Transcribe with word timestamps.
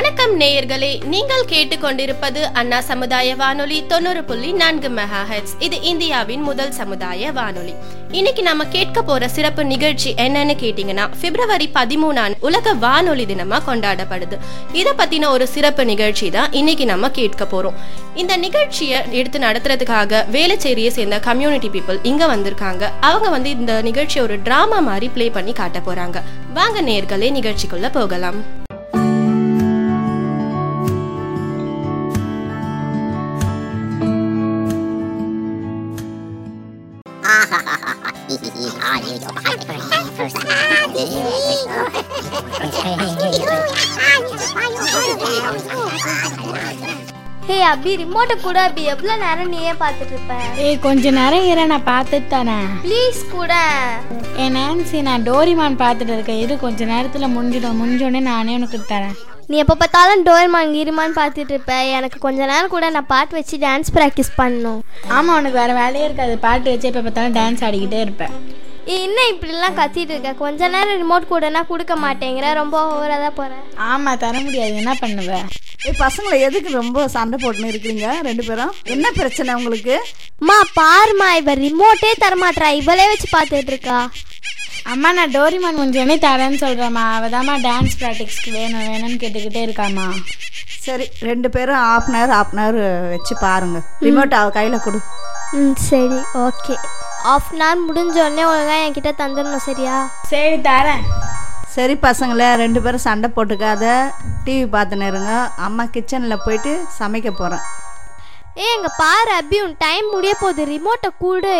வணக்கம் 0.00 0.40
நேயர்களே 0.40 1.04
நீங்கள் 1.04 1.48
கேட்டுக்கொண்டிருப்பது 1.48 2.42
அண்ணா 2.52 2.80
சமுதாய 2.80 3.36
வானொலி 3.36 3.86
தொண்ணூறு 3.86 4.24
புள்ளி 4.24 4.52
நான்கு 4.52 4.88
மெகாஹெட்ஸ் 4.88 5.52
இது 5.58 5.82
இந்தியாவின் 5.82 6.40
முதல் 6.40 6.70
சமுதாய 6.70 7.32
வானொலி. 7.32 7.74
இன்னைக்கு 8.10 8.42
நம்ம 8.42 8.64
கேட்க 8.64 9.02
போற 9.02 9.28
சிறப்பு 9.28 9.64
நிகழ்ச்சி 9.64 10.14
என்னன்னு 10.16 10.54
கேட்டீங்கன்னா 10.62 11.10
பிப்ரவரி 11.20 11.68
பதிமூணாம் 11.74 12.36
உலக 12.40 12.72
வானொலி 12.74 13.24
தினமா 13.24 13.58
கொண்டாடப்படுது. 13.66 14.38
இதை 14.72 14.92
பத்தின 14.98 15.28
ஒரு 15.28 15.46
சிறப்பு 15.46 15.84
நிகழ்ச்சி 15.84 16.30
தான் 16.30 16.52
இன்னைக்கு 16.52 16.84
நம்ம 16.84 17.10
கேட்க 17.10 17.44
போறோம். 17.44 17.76
இந்த 18.14 18.36
நிகழ்ச்சியை 18.36 19.00
எடுத்து 19.10 19.38
நடத்துறதுக்காக 19.38 20.24
வேலைச்சேரியை 20.32 20.88
சேர்ந்த 20.88 21.18
கம்யூனிட்டி 21.18 21.68
பீப்புள் 21.68 22.00
இங்க 22.02 22.36
வந்திருக்காங்க. 22.36 22.82
அவங்க 23.00 23.28
வந்து 23.28 23.50
இந்த 23.50 23.82
நிகழ்ச்சியை 23.82 24.26
ஒரு 24.26 24.42
டிராமா 24.42 24.78
மாதிரி 24.78 25.08
ப்ளே 25.08 25.30
பண்ணி 25.30 25.52
காட்ட 25.52 25.78
போறாங்க. 25.78 26.22
வாங்க 26.54 26.82
நேயர்களே 26.82 27.30
நிகழ்ச்சிக்குள்ள 27.40 27.90
போகலாம். 27.92 28.68
ஹே 47.48 47.56
அபி 47.68 47.92
ரிமோட்டை 48.00 48.34
கூட 48.42 48.58
அபி 48.68 48.82
எவ்வளோ 48.92 49.14
நேரம் 49.22 49.50
நீயே 49.54 49.72
பார்த்துட்டு 49.82 50.12
இருப்ப? 50.14 50.34
ஏய் 50.64 50.76
கொஞ்ச 50.86 51.10
நேரம் 51.18 51.46
இரு 51.50 51.64
நான் 51.72 51.88
பார்த்துட்டு 51.90 52.28
தரேன் 52.34 52.68
ப்ளீஸ் 52.84 53.20
கூட. 53.36 53.52
ஏ 54.42 54.46
நான்சி 54.58 55.00
நான் 55.08 55.26
டோரிமான் 55.30 55.80
பார்த்துட்டு 55.84 56.14
இருக்கேன். 56.16 56.40
இரு 56.44 56.54
கொஞ்ச 56.66 56.84
நேரத்தில் 56.92 57.32
முடிஞ்சிடும். 57.36 57.80
முடிஞ்சோடனே 57.82 58.22
நானே 58.30 58.54
உனக்கு 58.60 58.80
தரேன். 58.92 59.16
நீ 59.50 59.56
எப்போ 59.64 59.74
பார்த்தாலும் 59.82 60.24
டோர்மான் 60.28 60.74
கீரிமான் 60.76 61.18
பார்த்துட்டு 61.20 61.52
இருப்ப. 61.54 61.74
எனக்கு 61.98 62.18
கொஞ்ச 62.26 62.40
நேரம் 62.52 62.74
கூட 62.76 62.90
நான் 62.96 63.10
பாட்டு 63.14 63.34
வச்சு 63.38 63.56
டான்ஸ் 63.66 63.94
ப்ராக்டிஸ் 63.96 64.32
பண்ணணும். 64.40 64.80
ஆமாம் 65.16 65.36
உனக்கு 65.40 65.60
வேறு 65.62 65.80
வேலையே 65.82 66.06
இருக்காது. 66.08 66.36
பாட்டு 66.46 66.70
வச்சு 66.72 66.88
எப்போ 66.90 67.02
பார்த்தாலும் 67.06 67.38
டான்ஸ் 67.40 67.64
ஆடிக்கிட்டே 67.68 68.00
இருப்பேன். 68.06 68.34
என்ன 68.98 69.18
இப்படிலாம் 69.32 69.76
கத்திட்டு 69.80 70.12
இருக்க? 70.14 70.30
கொஞ்ச 70.44 70.68
நேரம் 70.74 71.00
ரிமோட் 71.02 71.30
கூடனா 71.32 71.60
கொடுக்க 71.66 71.94
மாட்டேங்கிற. 71.96 72.52
ரொம்ப 72.60 72.76
ஓவராக 72.92 73.20
தான் 73.24 73.36
போகிறேன் 73.40 73.64
ஆமாம் 73.90 74.20
தர 74.24 74.40
முடியாது. 74.40 74.74
என்ன 74.82 74.94
பண்ணுவேன் 75.00 75.46
ஏய் 75.88 76.00
பசங்களை 76.00 76.36
எதுக்கு 76.46 76.70
ரொம்ப 76.80 77.08
சண்டை 77.08 77.36
போட்டுன்னு 77.42 77.70
இருக்கிறீங்க 77.72 78.06
ரெண்டு 78.28 78.44
பேரும்? 78.44 78.72
என்ன 78.94 79.06
பிரச்சனை 79.10 79.54
உங்களுக்கு? 79.54 79.96
அம்மா 80.40 80.56
பாருமா 80.80 81.28
இவ 81.40 81.54
ரிமோட்டே 81.54 82.10
தரமாட்றா. 82.24 82.68
இவளே 82.80 83.06
வச்சு 83.12 83.28
பார்த்துட்டு 83.36 83.72
இருக்கா. 83.74 83.98
அம்மா 84.92 85.08
நான் 85.12 85.34
டோரிமான் 85.36 85.78
முடிஞ்சோடனே 85.78 86.16
தரேன்னு 86.26 86.60
சொல்கிறேம்மா 86.64 87.04
அவள் 87.16 87.32
தாம்மா 87.36 87.54
டான்ஸ் 87.66 87.96
ப்ராக்டிஸ்க்கு 88.00 88.50
வேணும் 88.58 88.86
வேணும்னு 88.90 89.20
கேட்டுக்கிட்டே 89.22 89.62
இருக்காம்மா. 89.66 90.06
சரி 90.86 91.06
ரெண்டு 91.28 91.50
பேரும் 91.50 91.80
half 91.86 92.08
an 92.08 92.18
hour 92.20 92.34
half 92.36 92.54
an 92.54 92.62
hour 92.64 93.10
வச்சு 93.14 93.36
பாருங்க. 93.40 93.80
ரிமோட் 94.06 94.38
அவ 94.40 94.50
கையில் 94.50 94.84
கொடு. 94.86 95.00
ம் 95.52 95.76
சரி. 95.90 96.20
ஓகே. 96.46 96.76
ஆஃப் 97.22 97.48
அன் 97.52 97.62
ஹவர் 97.62 97.84
முடிஞ்சோடனே 97.88 98.44
ஒழுங்கா 98.50 98.76
என்கிட்ட 98.84 99.10
தந்துடணும் 99.20 99.66
சரியா? 99.68 99.96
சரி 100.30 100.56
தரேன். 100.68 101.02
சரி 101.74 101.94
பசங்களே 102.04 102.54
ரெண்டு 102.54 102.80
பேரும் 102.84 103.06
சண்டை 103.06 103.30
போட்டுக்காத. 103.36 103.84
டிவி 104.44 104.64
பார்த்துன்னு 104.74 105.06
இருங்க. 105.06 105.32
அம்மா 105.66 105.84
கிச்சனில் 105.84 106.44
போயிட்டு 106.44 106.72
சமைக்க 106.98 107.30
போகிறேன் 107.30 107.64
ஏ 108.58 108.64
எங்க 108.76 108.88
பாரு 108.96 109.32
அபி 109.40 109.58
உன் 109.64 109.76
டைம் 109.78 110.06
முடிய 110.14 110.32
போகுது. 110.40 110.64
ரிமோட்டை 110.64 111.10
கூடு. 111.18 111.56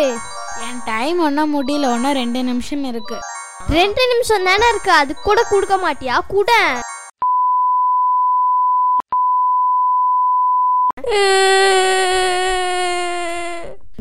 என் 0.67 0.81
டைம் 0.85 1.19
ஒன்றும் 1.27 1.53
முடியல. 1.55 1.91
ஒன்றும் 1.95 2.17
ரெண்டு 2.21 2.43
நிமிஷம் 2.43 2.85
இருக்குது 2.93 3.27
ரெண்டு 3.77 4.03
நிமிஷம் 4.13 4.43
தானே 4.43 4.69
இருக்கு. 4.69 4.91
அது 4.91 5.15
கூட 5.27 5.43
கொடுக்க 5.43 5.75
மாட்டியா? 5.77 6.17
கூட. 6.27 6.51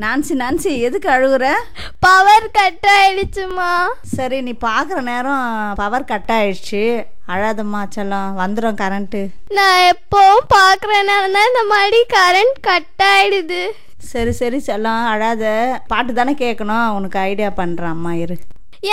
நான்சி 0.02 0.34
நான்சி 0.40 0.70
எதுக்கு 0.86 1.08
அழுகுற? 1.14 1.46
பவர் 2.04 2.46
கட் 2.56 2.86
ஆயிடுச்சுமா. 2.98 3.70
சரி 4.16 4.36
நீ 4.46 4.52
பார்க்குற 4.64 4.98
நேரம் 5.08 5.74
பவர் 5.80 6.06
கட் 6.10 6.30
ஆயிடுச்சு. 6.36 6.82
அழாதம்மா 7.32 7.80
செல்லம் 7.96 8.36
வந்துடும் 8.40 8.78
கரண்ட்டு 8.82 9.22
நான் 9.58 9.80
எப்பவும் 9.92 10.46
பாக்குறேன்னா 10.54 11.16
இந்த 11.50 11.64
மாதிரி 11.72 12.00
கரண்ட் 12.16 12.56
கட் 12.68 13.04
ஆயிடுது. 13.10 13.62
சரி 14.10 14.32
சரி 14.40 14.60
செல்லம் 14.68 15.02
அழாத. 15.12 15.44
பாட்டு 15.86 16.12
தானே 16.12 16.34
கேட்கணும். 16.44 16.88
உனக்கு 16.98 17.18
ஐடியா 17.30 17.50
பண்ணுறேன் 17.60 17.94
அம்மா 17.96 18.14
இரு. 18.22 18.36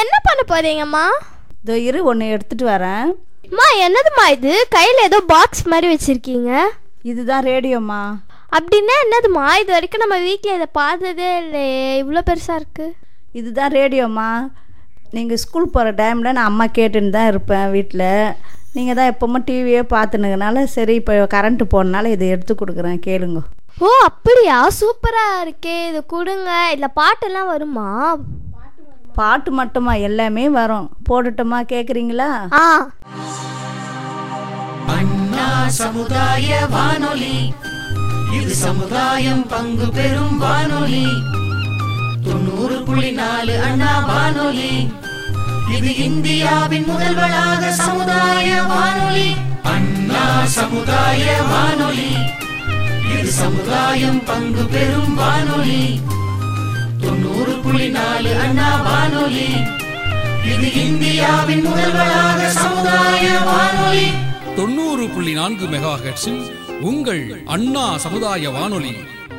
என்ன 0.02 0.16
பண்ண 0.28 0.42
போறீங்கம்மா? 0.54 1.06
இதோ 1.64 1.78
இரு 1.88 2.02
ஒன்று 2.04 2.34
எடுத்துகிட்டு 2.36 2.68
வரேன். 2.74 3.08
அம்மா 3.50 3.68
என்னதும்மா 3.86 4.26
இது? 4.38 4.54
கையில 4.76 5.08
ஏதோ 5.10 5.22
பாக்ஸ் 5.34 5.66
மாதிரி 5.74 5.88
வச்சிருக்கீங்க. 5.94 6.52
இதுதான் 7.12 7.46
ரேடியோம்மா 7.46 8.02
அப்படின்னா 8.52 8.96
என்னதும்மா 9.04 9.46
இது 9.62 9.72
வரைக்கும் 9.72 10.04
நம்ம 10.04 10.18
வீட்டில் 10.22 10.56
இதை 10.56 10.68
பார்த்ததே 10.74 11.30
இல்லையே 11.42 11.82
இவ்வளோ 12.02 12.22
பெருசா 12.28 12.54
இருக்கு. 12.56 12.86
இதுதான் 13.34 13.74
ரேடியோம்மா 13.74 14.30
நீங்கள் 15.14 15.38
ஸ்கூல் 15.38 15.74
போகிற 15.74 15.92
டைமில் 16.00 16.36
நான் 16.36 16.50
அம்மா 16.52 16.66
கேட்டுன்னு 16.78 17.10
தான் 17.10 17.28
இருப்பேன் 17.28 17.68
வீட்டில் 17.72 18.08
நீங்கள் 18.76 18.96
தான் 18.96 19.12
எப்போவுமே 19.12 19.40
டிவியே 19.48 19.82
பார்த்துனுங்கனால 19.94 20.64
சரி 20.74 20.96
இப்போ 20.96 21.14
கரண்ட்டு 21.34 21.66
போனனால 21.74 22.10
இதை 22.16 22.28
எடுத்து 22.30 22.54
கொடுக்குறேன் 22.56 23.00
கேளுங்க. 23.06 23.40
ஓ 23.82 23.90
அப்படியா? 24.06 24.58
சூப்பரா 24.80 25.26
இருக்கே 25.44 25.78
இது 25.90 26.00
கொடுங்க. 26.08 26.50
இதுல 26.74 26.88
பாட்டெல்லாம் 26.96 27.52
வருமா? 27.54 27.88
பாட்டு 29.16 29.52
மட்டுமா 29.52 29.94
எல்லாமே 30.08 30.46
வரும். 30.56 30.88
போடட்டுமா 31.10 31.60
கேட்குறீங்களா 31.72 32.30
ஆ. 32.56 32.66
அண்ணா 34.96 35.48
சமுதாய 35.80 36.50
வானொலி. 36.70 37.36
இது 38.42 38.56
சமுதாயம் 38.56 39.48
பங்கு 39.48 39.90
பெறும் 39.90 40.38
வானொலி. 40.38 41.08
தொண்ணூறு 42.24 42.84
புள்ளி 42.84 43.12
நாலு 43.12 43.62
அண்ணா 43.62 44.00
வானொலி. 44.00 44.88
இது 45.78 45.96
இந்தியாவின் 45.96 46.86
முதல்வளாக 46.90 47.70
சமுதாய 47.70 48.62
வானொலி. 48.62 49.36
அண்ணா 49.64 50.46
சமுதாய 50.46 51.42
வானொலி. 51.50 52.12
இது 53.20 53.32
சமுதாயம் 53.32 54.24
பங்கு 54.24 54.66
பெறும் 54.66 55.16
வானொலி. 55.16 56.02
தொண்ணூறு 57.02 57.52
புள்ளி 57.52 57.90
நாலு 57.90 58.40
அண்ணா 58.40 58.82
வானொலி. 58.82 59.50
இது 60.54 60.74
இந்தியாவின் 60.74 61.68
முதல்வளாக 61.68 62.48
சமுதாய 62.48 63.40
வானொலி. 63.40 64.12
தொண்ணூறு 64.56 65.08
புள்ளி 65.08 65.34
நான்கு 65.34 65.66
மெகா 65.66 65.96
ஹெர்ட்ஸில் 66.06 66.57
உங்கள் 66.86 67.44
அண்ணா 67.46 67.98
சமுதாய 67.98 68.50
வானொலி 68.50 68.96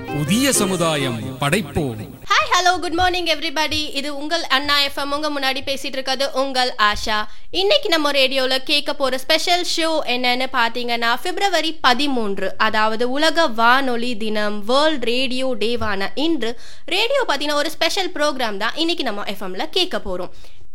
புதிய 0.06 0.52
சமுதாயம் 0.52 1.18
படைப்போம். 1.40 2.00
Hi 2.30 2.50
hello 2.52 2.78
good 2.80 2.92
morning 2.92 3.26
everybody 3.26 3.94
இது 3.94 4.16
உங்கள் 4.16 4.42
அண்ணா 4.42 4.80
எஃப்எம் 4.80 5.12
உங்க 5.12 5.30
முன்னாடி 5.30 5.60
பேசிட்டு 5.64 5.92
இருக்கிறது 5.92 6.32
உங்கள் 6.32 6.74
ஆஷா. 6.78 7.26
இன்னைக்கு 7.50 7.88
நம்ம 7.88 8.10
ரேடியோல 8.10 8.62
கேட்க 8.62 8.94
போற 8.94 9.18
ஸ்பெஷல் 9.18 9.64
ஷோ 9.76 10.00
என்னன்னு 10.06 10.46
பாத்தீங்கன்னா 10.52 11.14
பிப்ரவரி 11.22 11.78
பதிமூன்று 11.80 12.54
அதாவது 12.56 13.10
உலக 13.10 13.46
வானொலி 13.46 14.16
தினம் 14.16 14.64
வேர்ல்ட் 14.64 15.04
ரேடியோ 15.04 15.54
டேவான 15.54 16.10
இன்று 16.14 16.58
ரேடியோ 16.84 17.24
பத்தின 17.28 17.54
ஒரு 17.54 17.70
ஸ்பெஷல் 17.70 18.12
ப்ரோக்ராம் 18.12 18.56
தான் 18.56 18.72
இன்னைக்கு 18.74 19.02
நம்ம 19.02 19.22
எஃப்எம்ல 19.22 19.70
கேட்க 19.70 19.98
போறோம். 19.98 20.32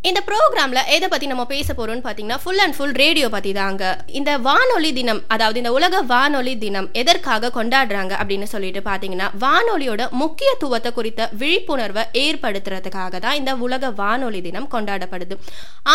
இந்த 0.10 0.20
ப்ரோக்ராமில் 0.30 0.88
எதை 0.96 1.08
பற்றி 1.12 1.28
நம்ம 1.32 1.44
பேச 1.52 1.68
போகிறோம்னு 1.74 2.04
பார்த்தீங்கன்னா 2.06 2.40
ஃபுல் 2.44 2.62
அண்ட் 2.64 2.76
ஃபுல் 2.78 2.96
ரேடியோ 3.02 3.28
பற்றி 3.36 3.52
தாங்க 3.58 3.84
இந்த 4.20 4.32
வானொலி 4.48 4.90
தினம் 4.98 5.22
அதாவது 5.34 5.60
இந்த 5.62 5.72
உலக 5.78 6.02
வானொலி 6.10 6.54
தினம் 6.64 6.88
எதற்காக 7.02 7.52
கொண்டாடுறாங்க 7.58 8.14
அப்படின்னு 8.22 8.48
சொல்லிட்டு 8.54 8.82
பார்த்தீங்கன்னா 8.90 9.28
வானொலியோட 9.44 10.02
முக்கியத்துவத்தை 10.22 10.92
குறித்த 10.98 11.30
விழிப்புணர்வை 11.42 12.04
ஏற்படுத்துறதுக்காக 12.24 13.22
தான் 13.26 13.40
இந்த 13.42 13.54
உலக 13.68 13.92
வானொலி 14.02 14.42
தினம் 14.48 14.68
கொண்டாடப்படுது. 14.76 15.38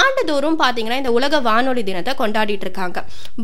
ஆண்டுதோறும் 0.00 0.58
பார்த்தீங்கன்னா 0.62 1.00
இந்த 1.02 1.12
உலக 1.18 1.40
வானொலி 1.50 1.84
தினத்தை 1.90 2.14
கொண்டாடிட்டு 2.22 2.66
இருக்காங்க. 2.68 2.98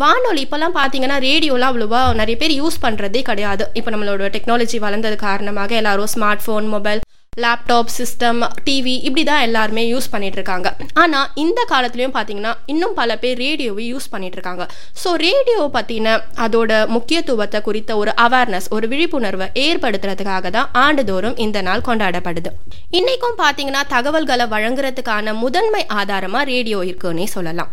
வானொலி 0.04 0.42
இப்போல்லாம் 0.46 0.76
பார்த்தீங்கன்னா 0.80 1.18
ரேடியோலாம் 1.28 1.72
அவ்வளோவா 1.72 2.02
நிறைய 2.22 2.38
பேர் 2.44 2.58
யூஸ் 2.62 2.84
பண்ணுறதே 2.86 3.22
கிடையாது. 3.30 3.66
இப்போ 3.80 3.90
நம்மளோட 3.96 4.30
டெக்னாலஜி 4.38 4.80
வளர்ந்தது 4.86 5.18
காரணமாக 5.28 5.74
எல்லாரும் 5.82 6.12
smart 6.16 6.44
phone 6.46 6.68
mobile 6.76 7.02
laptop 7.44 7.94
system 7.98 8.42
TV 8.66 8.96
இப்படி 9.08 9.24
தான் 9.24 9.44
எல்லாருமே 9.48 9.84
யூஸ் 9.92 10.10
பண்ணிகிட்ருக்காங்க 10.12 10.52
இருக்காங்க 10.66 10.98
ஆனால் 11.02 11.28
இந்த 11.44 11.60
காலத்துலேயும் 11.72 12.16
பார்த்தீங்கன்னா 12.16 12.54
இன்னும் 12.66 12.96
பல 12.98 13.18
பேர் 13.22 13.38
ரேடியோவை 13.44 13.84
யூஸ் 13.92 14.12
பண்ணிகிட்ருக்காங்க 14.12 14.54
இருக்காங்க 14.56 14.64
ஸோ 15.02 15.10
ரேடியோ 15.26 15.62
பற்றின 15.76 16.16
அதோட 16.46 16.72
முக்கியத்துவத்தை 16.86 17.60
குறித்த 17.68 17.92
ஒரு 18.02 18.12
அவேர்னஸ் 18.26 18.68
ஒரு 18.76 18.88
விழிப்புணர்வை 18.92 19.48
ஏற்படுத்துறதுக்காக 19.66 20.50
தான் 20.50 20.70
ஆண்டுதோறும் 20.84 21.38
இந்த 21.46 21.60
நாள் 21.68 21.86
கொண்டாடப்படுது. 21.88 22.52
இன்றைக்கும் 22.98 23.38
பார்த்தீங்கன்னா 23.42 23.84
தகவல்களை 23.94 24.46
வழங்குறதுக்கான 24.54 25.34
முதன்மை 25.44 25.82
ஆதாரமாக 26.00 26.50
ரேடியோ 26.52 26.80
இருக்குன்னே 26.90 27.28
சொல்லலாம். 27.36 27.72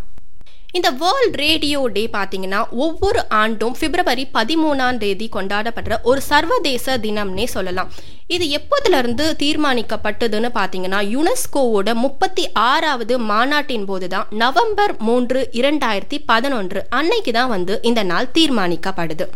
இந்த 0.78 0.90
வேர்ல்ட் 1.00 1.36
ரேடியோ 1.44 1.80
டே 1.96 2.04
பார்த்தீங்கன்னா 2.14 2.60
ஒவ்வொரு 2.84 3.22
ஆண்டும் 3.40 3.76
பிப்ரவரி 3.80 4.24
பதிமூணாம் 4.36 5.00
தேதி 5.04 5.28
கொண்டாடப்படுற 5.34 5.96
ஒரு 6.10 6.22
சர்வதேச 6.30 6.96
தினம்னே 7.06 7.46
சொல்லலாம். 7.56 7.90
இது 8.36 8.46
எப்போதுலேருந்து 8.58 9.26
தீர்மானிக்கப்பட்டதுன்னு 9.42 10.50
பார்த்தீங்கன்னா 10.60 11.00
யுனெஸ்கோவோட 11.16 11.94
முப்பத்தி 12.04 12.44
ஆறாவது 12.70 13.16
மாநாட்டின் 13.32 13.88
போது 13.90 14.08
தான் 14.14 14.28
நவம்பர் 14.42 14.94
மூன்று 15.08 15.40
இரண்டாயிரத்தி 15.62 16.20
பதினொன்று 16.32 16.82
அன்னைக்கு 17.00 17.32
தான் 17.40 17.54
வந்து 17.56 17.76
இந்த 17.90 18.04
நாள் 18.12 18.34
தீர்மானிக்கப்படுது. 18.38 19.28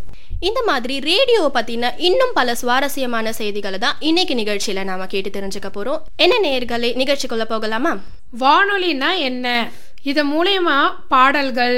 இந்த 0.48 0.60
மாதிரி 0.70 0.96
ரேடியோவை 1.10 1.50
பற்றின 1.58 1.92
இன்னும் 2.08 2.34
பல 2.40 2.56
சுவாரஸ்யமான 2.62 3.32
செய்திகளை 3.40 3.78
தான் 3.86 4.00
இன்னைக்கு 4.10 4.36
நிகழ்ச்சியில் 4.42 4.88
நாம 4.92 5.06
கேட்டு 5.14 5.30
தெரிஞ்சுக்க 5.38 5.70
போகிறோம் 5.70 6.02
என்ன 6.26 6.36
நேர்களை 6.48 6.92
நிகழ்ச்சிக்குள்ளே 7.02 7.48
போகலாமா? 7.54 7.94
வானொலினா 8.44 9.12
என்ன? 9.30 9.48
இது 10.12 10.22
மூலயமா 10.34 10.80
பாடல்கள் 11.14 11.78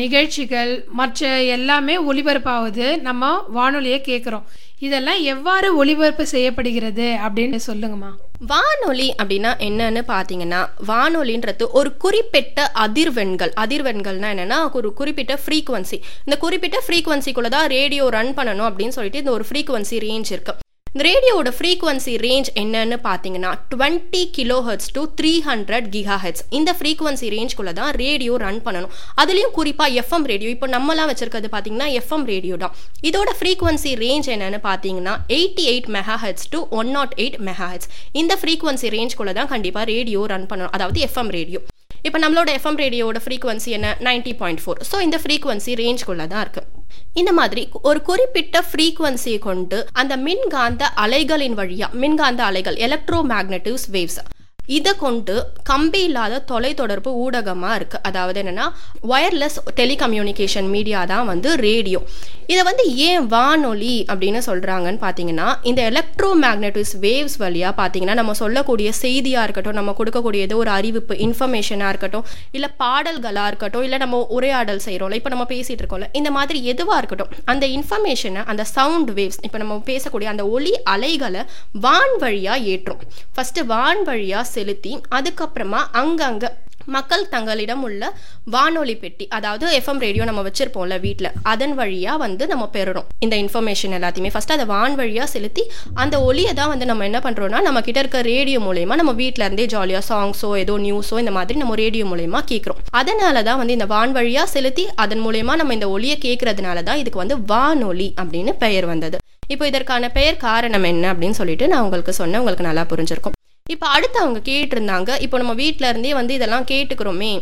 நிகழ்ச்சிகள் 0.00 0.72
மற்ற 0.98 1.28
எல்லாமே 1.54 1.94
ஒளிபரப்பாவது 2.10 2.86
நம்ம 3.06 3.30
வானொலியை 3.56 3.98
கேட்குறோம் 4.08 4.46
இதெல்லாம் 4.86 5.20
எவ்வாறு 5.32 5.68
ஒளிபரப்பு 5.80 6.24
செய்யப்படுகிறது 6.32 7.06
அப்படின்னு 7.24 7.58
சொல்லுங்கம்மா. 7.66 8.10
வானொலி 8.52 9.08
அப்படின்னா 9.22 9.50
என்னன்னு 9.68 10.02
பார்த்தீங்கன்னா 10.12 10.60
வானொலின்றது 10.88 11.66
ஒரு 11.80 11.90
குறிப்பிட்ட 12.04 12.64
அதிர்வெண்கள். 12.86 13.52
அதிர்வெண்கள்னா 13.64 14.30
என்னென்னா 14.34 14.58
ஒரு 14.80 14.90
குறிப்பிட்ட 15.00 15.38
ஃப்ரீக்குவன்சி 15.44 15.98
இந்த 16.24 16.38
குறிப்பிட்ட 16.46 16.80
ஃப்ரீக்குவன்சிக்குள்ளே 16.86 17.52
தான் 17.56 17.70
ரேடியோ 17.76 18.10
ரன் 18.18 18.34
பண்ணணும் 18.40 18.68
அப்படின்னு 18.70 18.96
சொல்லிட்டு 18.98 19.22
இந்த 19.24 19.34
ஒரு 19.38 19.46
ஃப்ரீக்குவன்சி 19.50 19.98
ரேஞ்ச் 20.08 20.32
இருக்கு. 20.36 20.54
இந்த 20.94 21.04
ரேடியோவோட 21.06 21.50
ஃப்ரீக்குவன்சி 21.56 22.14
ரேஞ்ச் 22.24 22.48
என்னன்னு 22.62 22.96
பார்த்தீங்கன்னா 23.06 23.50
twenty 23.70 24.20
kilo 24.36 24.58
hertz 24.66 24.90
to 24.96 25.02
three 25.18 25.32
hundred 25.46 25.86
giga 25.94 26.16
hertz 26.24 26.44
இந்த 26.58 26.70
ஃப்ரீக்குவன்சி 26.78 27.28
ரேஞ்ச்குள்ளே 27.34 27.72
தான் 27.78 27.90
ரேடியோ 28.02 28.34
ரன் 28.44 28.60
பண்ணணும். 28.66 28.92
அதுலேயும் 29.22 29.54
குறிப்பாக 29.58 29.96
எஃப்எம் 30.02 30.28
ரேடியோ 30.32 30.50
இப்போ 30.56 30.68
நம்மலாம் 30.76 31.10
வச்சிருக்கிறது 31.12 31.50
பார்த்தீங்கன்னா 31.54 31.88
எஃப்எம் 32.00 32.28
ரேடியோ 32.32 32.58
தான். 32.64 32.74
இதோட 33.10 33.32
ஃப்ரீக்குவன்சி 33.40 33.92
ரேஞ்ச் 34.04 34.30
என்னன்னு 34.36 34.60
பார்த்தீங்கன்னா 34.68 35.16
eighty 35.40 35.66
eight 35.74 35.90
mega 35.98 36.18
hertz 36.24 36.48
to 36.54 36.60
one 36.80 36.92
naught 36.98 37.14
eight 37.24 37.42
mega 37.50 37.68
hertz 37.74 37.90
இந்த 38.22 38.34
ஃப்ரீக்குவன்சி 38.42 38.96
ரேஞ்ச்குள்ளே 38.98 39.34
தான் 39.40 39.52
கண்டிப்பாக 39.54 39.90
ரேடியோ 39.94 40.26
ரன் 40.34 40.50
பண்ணணும். 40.52 40.74
அதாவது 40.78 41.00
எஃப்எம் 41.08 41.32
ரேடியோ 41.40 41.62
இப்போ 42.04 42.18
நம்மளோட 42.18 42.50
எஃப்எம் 42.54 42.78
ரேடியோட 42.78 43.18
ஃப்ரீக்குவன்சி 43.18 43.70
என்ன? 43.70 43.96
நைன்டி 44.00 44.32
பாயிண்ட் 44.36 44.62
ஃபோர் 44.64 44.80
ஸோ 44.90 45.00
இந்த 45.00 45.18
ஃப்ரீக்குவன்சி 45.18 45.74
ரேஞ்ச்குள்ளே 45.74 46.26
தான் 46.26 46.42
இருக்குது 46.44 46.68
இந்த 47.14 47.32
மாதிரி 47.32 47.62
ஒரு 47.82 48.00
குறிப்பிட்ட 48.02 48.64
ஃப்ரீக்குவன்சியை 48.70 49.38
கொண்டு 49.38 49.78
அந்த 49.92 50.16
மின்காந்த 50.16 50.84
அலைகளின் 50.96 51.54
வழியாக 51.54 51.96
மின்காந்த 51.96 52.42
அலைகள் 52.44 52.76
எலக்ட்ரோ 52.78 53.20
மேக்னட்டிவ்ஸ் 53.28 53.86
வேவ்ஸ் 53.90 54.18
இதை 54.68 54.94
கொண்டு 54.94 55.34
கம்பி 55.62 56.02
இல்லாத 56.02 56.44
தொலைத்தொடர்பு 56.48 57.10
ஊடகமாக 57.14 57.78
இருக்குது 57.78 58.02
அதாவது 58.02 58.42
என்னன்னா 58.42 58.66
ஒயர்லெஸ் 59.08 59.58
டெலிகம்யூனிகேஷன் 59.76 60.68
மீடியா 60.68 61.04
தான் 61.04 61.26
வந்து 61.26 61.56
ரேடியோ 61.56 62.00
இதை 62.46 62.62
வந்து 62.62 62.84
ஏன் 62.96 63.26
வானொலி 63.26 64.06
அப்படின்னு 64.08 64.38
சொல்கிறாங்கன்னு 64.46 64.98
பார்த்தீங்கன்னா 64.98 65.54
இந்த 65.62 65.82
எலக்ட்ரோ 65.82 66.34
மேக்னட்டிஸ் 66.34 66.96
வேவ்ஸ் 66.98 67.36
வழியாக 67.36 67.82
பார்த்தீங்கன்னா 67.82 68.14
நம்ம 68.14 68.32
சொல்லக்கூடிய 68.32 68.92
செய்தியாக 68.92 69.44
இருக்கட்டும் 69.44 69.74
நம்ம 69.74 69.94
கொடுக்கக்கூடிய 69.98 70.42
ஏதோ 70.42 70.56
ஒரு 70.56 70.70
அறிவிப்பு 70.70 71.14
இன்ஃபர்மேஷனாக 71.16 71.88
இருக்கட்டும் 71.88 72.24
இல்லை 72.50 72.68
பாடல்களாக 72.76 73.46
இருக்கட்டும் 73.46 73.82
இல்லை 73.82 73.98
நம்ம 73.98 74.26
உரையாடல் 74.30 74.78
செய்கிறோம்ல 74.84 75.12
இப்போ 75.12 75.28
நம்ம 75.28 75.44
பேசிகிட்டு 75.44 75.78
இருக்கோம்ல 75.78 76.08
இந்த 76.12 76.30
மாதிரி 76.30 76.64
எதுவாக 76.64 76.98
இருக்கட்டும் 76.98 77.28
அந்த 77.44 77.66
இன்ஃபர்மேஷனை 77.66 78.44
அந்த 78.44 78.64
சவுண்ட் 78.64 79.10
வேவ்ஸ் 79.10 79.38
இப்போ 79.42 79.58
நம்ம 79.58 79.82
பேசக்கூடிய 79.86 80.24
அந்த 80.24 80.46
ஒளி 80.46 80.80
அலைகளை 80.84 81.44
வான் 81.72 82.16
வழியாக 82.18 82.58
ஏற்றும். 82.58 83.00
ஃபஸ்ட்டு 83.36 83.66
வான் 83.66 84.02
வழியாக 84.02 84.44
செலுத்தி 84.56 84.92
அதுக்கப்புறமா 85.18 85.82
அங்கங்கே 86.02 86.50
மக்கள் 86.94 87.28
தங்களிடம் 87.32 87.82
உள்ள 87.86 88.04
வானொலி 88.52 88.94
பெட்டி 89.02 89.24
அதாவது 89.36 89.64
எஃப்எம் 89.78 90.00
ரேடியோ 90.04 90.24
நம்ம 90.28 90.40
வச்சிருப்போம்ல 90.46 90.94
வீட்டில் 91.04 91.28
அதன் 91.50 91.74
வழியாக 91.80 92.16
வந்து 92.22 92.44
நம்ம 92.52 92.64
பெறுறோம். 92.76 93.06
இந்த 93.24 93.34
இன்ஃபர்மேஷன் 93.42 93.94
எல்லாத்தையுமே. 93.98 94.30
ஃபர்ஸ்ட் 94.34 94.54
அதை 94.54 94.64
வான் 94.72 94.96
வழியாக 95.00 95.28
செலுத்தி 95.34 95.62
அந்த 96.02 96.16
ஒளியை 96.28 96.52
தான் 96.60 96.70
வந்து 96.72 96.86
நம்ம 96.90 97.04
என்ன 97.10 97.18
பண்ணுறோம்னா 97.26 97.60
நம்ம 97.66 97.82
கிட்ட 97.88 98.02
இருக்க 98.04 98.22
ரேடியோ 98.30 98.60
மூலயமா 98.66 98.96
நம்ம 99.00 99.12
வீட்டில் 99.20 99.44
இருந்தே 99.46 99.66
ஜாலியாக 99.74 100.04
சாங்ஸோ 100.10 100.50
ஏதோ 100.62 100.76
நியூஸோ 100.86 101.18
இந்த 101.24 101.34
மாதிரி 101.38 101.60
நம்ம 101.62 101.76
ரேடியோ 101.82 102.06
மூலயமா 102.12 102.40
கேட்குறோம். 102.52 102.80
அதனால 103.00 103.42
தான் 103.50 103.60
வந்து 103.62 103.76
இந்த 103.78 103.88
வான் 103.94 104.14
வழியாக 104.18 104.52
செலுத்தி 104.54 104.86
அதன் 105.04 105.22
மூலயமா 105.26 105.56
நம்ம 105.60 105.76
இந்த 105.78 105.90
ஒளியை 105.96 106.16
கேட்கறதுனால 106.26 106.82
தான் 106.88 107.00
இதுக்கு 107.04 107.22
வந்து 107.24 107.38
வானொலி 107.52 108.08
அப்படின்னு 108.22 108.54
பெயர் 108.64 108.88
வந்தது. 108.92 109.18
இப்போ 109.52 109.66
இதற்கான 109.72 110.10
பெயர் 110.18 110.42
காரணம் 110.48 110.88
என்ன 110.92 111.14
அப்படின்னு 111.14 111.40
சொல்லிட்டு 111.42 111.70
நான் 111.74 111.84
உங்களுக்கு 111.86 112.14
சொன்னேன் 112.20 112.42
உங்களுக்கு 112.42 112.68
நல்லா 112.70 112.86
புரிஞ்சிருக்கும். 112.94 113.36
இப்போ 113.66 113.86
அடுத்து 113.96 114.18
அவங்க 114.22 114.40
கேட்டிருந்தாங்க 114.50 115.10
இப்போ 115.24 115.36
நம்ம 115.42 115.52
வீட்டில 115.62 115.90
இருந்தே 115.92 116.14
வந்து 116.20 116.32
இதெல்லாம் 116.38 116.66
கேட்டுக்கிறோமே. 116.70 117.32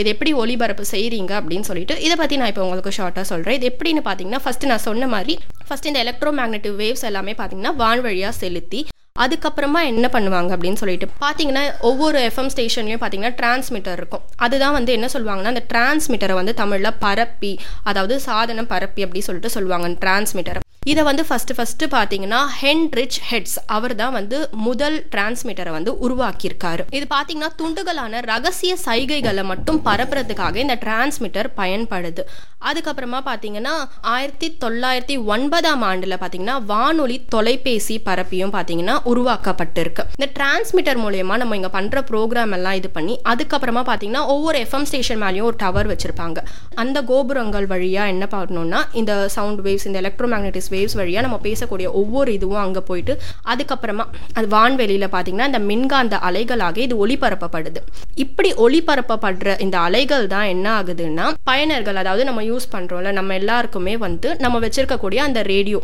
இது 0.00 0.08
எப்படி 0.12 0.30
ஒளிபரப்பு 0.42 0.84
செய்கிறீங்க 0.92 1.32
அப்படின்னு 1.40 1.66
சொல்லிட்டு 1.68 1.94
இதை 2.06 2.14
பற்றி 2.20 2.36
நான் 2.40 2.50
இப்போ 2.52 2.62
உங்களுக்கு 2.66 2.94
ஷார்ட்டாக 2.96 3.26
சொல்கிறேன் 3.30 3.56
இது 3.58 3.66
எப்படின்னு 3.72 4.02
பார்த்தீங்கன்னா 4.06 4.40
ஃபஸ்ட்டு 4.44 4.70
நான் 4.70 4.84
சொன்ன 4.86 5.08
மாதிரி 5.14 5.34
ஃபஸ்ட் 5.68 5.88
இந்த 5.90 6.00
எலக்ட்ரோ 6.04 6.30
மேக்னெட்டிவ் 6.38 6.74
வேவ்ஸ் 6.82 7.04
எல்லாமே 7.10 7.34
பார்த்தீங்கன்னா 7.40 7.72
வான் 7.82 8.02
வழியாக 8.06 8.34
செலுத்தி 8.42 8.80
அதுக்கப்புறமா 9.24 9.80
என்ன 9.92 10.06
பண்ணுவாங்க 10.14 10.50
அப்படின்னு 10.56 10.80
சொல்லிட்டு 10.82 11.06
பார்த்தீங்கன்னா 11.22 11.62
ஒவ்வொரு 11.88 12.18
எஃப்எம் 12.28 12.52
ஸ்டேஷன்லையும் 12.54 13.02
பார்த்தீங்கன்னா 13.02 13.34
டிரான்ஸ்மிட்டர் 13.40 13.98
இருக்கும். 14.00 14.24
அதுதான் 14.46 14.76
வந்து 14.78 14.92
என்ன 14.98 15.08
சொல்லுவாங்கன்னா 15.14 15.52
அந்த 15.54 15.64
டிரான்ஸ்மிட்டரை 15.72 16.36
வந்து 16.40 16.54
தமிழில் 16.62 16.98
பரப்பி 17.04 17.52
அதாவது 17.90 18.16
சாதனம் 18.28 18.70
பரப்பி 18.74 19.04
அப்படி 19.06 19.22
சொல்லிட்டு 19.28 19.54
சொல்லுவாங்க 19.56 19.88
டிரான்ஸ்மிட்டர் 20.04 20.60
இதை 20.90 21.02
வந்து 21.08 21.22
ஃபஸ்ட்டு 21.28 21.54
ஃபஸ்ட்டு 21.56 21.86
பார்த்தீங்கன்னா 21.94 22.40
ஹென்ரிச் 22.60 23.16
ஹெட்ஸ். 23.30 23.56
அவர் 23.76 23.94
தான் 24.00 24.14
வந்து 24.18 24.36
முதல் 24.66 24.96
டிரான்ஸ்மிட்டரை 25.14 25.72
வந்து 25.76 25.92
உருவாக்கியிருக்காரு. 26.06 26.82
இது 26.98 27.06
பார்த்தீங்கன்னா 27.14 27.50
துண்டுகளான 27.60 28.20
ரகசிய 28.32 28.74
சைகைகளை 28.84 29.44
மட்டும் 29.52 29.80
பரப்புறதுக்காக 29.88 30.56
இந்த 30.64 30.76
டிரான்ஸ்மிட்டர் 30.84 31.48
பயன்படுது. 31.60 32.24
அதுக்கப்புறமா 32.68 33.18
பார்த்தீங்கன்னா 33.28 33.74
ஆயிரத்தி 34.14 34.48
தொள்ளாயிரத்தி 34.62 35.16
ஒன்பதாம் 35.34 35.82
ஆண்டில் 35.88 36.16
பார்த்தீங்கன்னா 36.22 36.56
வானொலி 36.70 37.16
தொலைபேசி 37.34 37.96
பரப்பியும் 38.08 38.52
பார்த்தீங்கன்னா 38.56 38.96
உருவாக்கப்பட்டிருக்கு. 39.10 40.04
இந்த 40.18 40.28
டிரான்ஸ்மிட்டர் 40.38 41.00
மூலயமா 41.04 41.36
நம்ம 41.42 41.56
இங்கே 41.58 41.70
பண்ணுற 41.76 42.02
ப்ரோக்ராம் 42.10 42.54
எல்லாம் 42.58 42.78
இது 42.80 42.90
பண்ணி 42.96 43.14
அதுக்கப்புறமா 43.32 43.82
பார்த்தீங்கன்னா 43.90 44.24
ஒவ்வொரு 44.34 44.58
எஃப்எம் 44.66 44.86
ஸ்டேஷன் 44.90 45.22
மேலேயும் 45.24 45.48
ஒரு 45.50 45.58
டவர் 45.64 45.90
வச்சுருப்பாங்க. 45.92 46.38
அந்த 46.82 46.98
கோபுரங்கள் 47.10 47.68
வழியாக 47.74 48.12
என்ன 48.14 48.28
பண்ணணும்னா 48.34 48.82
இந்த 49.02 49.12
சவுண்ட் 49.36 49.62
வேவ்ஸ் 49.66 49.86
இந்த 49.90 50.00
எலக்ட்ரோ 50.02 50.28
மேக்னட்டிக்ஸ் 50.34 50.70
வேவ்ஸ் 50.74 50.98
வழியாக 51.00 51.26
நம்ம 51.26 51.40
பேசக்கூடிய 51.48 51.88
ஒவ்வொரு 52.02 52.32
இதுவும் 52.38 52.62
அங்கே 52.64 52.84
போயிட்டு 52.90 53.14
அதுக்கப்புறமா 53.54 54.06
அது 54.38 54.48
வான்வெளியில் 54.56 55.08
பார்த்தீங்கன்னா 55.14 55.48
இந்த 55.52 55.62
மின்காந்த 55.70 56.16
அலைகளாக 56.30 56.78
இது 56.86 56.96
ஒளிபரப்பப்படுது. 57.06 57.80
இப்படி 58.24 58.52
ஒளிபரப்பப்படுற 58.66 59.60
இந்த 59.64 59.78
அலைகள் 59.86 60.26
தான் 60.34 60.48
என்ன 60.54 60.66
ஆகுதுன்னா 60.78 61.26
பயனர்கள் 61.50 62.00
அதாவது 62.02 62.24
நம்ம 62.28 62.44
யூஸ் 62.50 62.72
பண்ணுறோம்ல 62.74 63.12
நம்ம 63.18 63.34
எல்லாருக்குமே 63.42 63.96
வந்து 64.06 64.30
நம்ம 64.44 64.60
வச்சுருக்கக்கூடிய 64.66 65.22
அந்த 65.28 65.42
ரேடியோ 65.52 65.80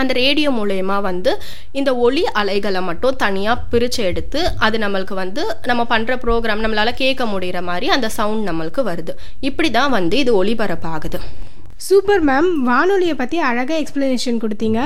அந்த 0.00 0.12
ரேடியோ 0.20 0.50
மூலயமா 0.50 0.96
வந்து 1.08 1.32
இந்த 1.78 1.90
ஒளி 2.04 2.22
அலைகளை 2.40 2.80
மட்டும் 2.88 3.18
தனியாக 3.24 3.64
பிரித்து 3.72 4.00
எடுத்து 4.10 4.40
அது 4.66 4.76
நம்மளுக்கு 4.84 5.14
வந்து 5.22 5.42
நம்ம 5.70 5.82
பண்ணுற 5.90 6.14
ப்ரோக்ராம் 6.24 6.62
நம்மளால் 6.64 6.98
கேட்க 7.02 7.24
முடிகிற 7.32 7.60
மாதிரி 7.70 7.88
அந்த 7.96 8.08
சவுண்ட் 8.18 8.48
நம்மளுக்கு 8.50 8.82
வருது. 8.90 9.12
இப்படி 9.48 9.70
தான் 9.78 9.94
வந்து 9.98 10.18
இது 10.24 10.32
ஒளிபரப்பாகுது. 10.40 11.20
சூப்பர் 11.86 12.22
மேம் 12.28 12.46
வானொலியை 12.66 13.14
பற்றி 13.14 13.38
அழகாக 13.48 13.78
எக்ஸ்ப்ளனேஷன் 13.80 14.38
கொடுத்தீங்க. 14.42 14.80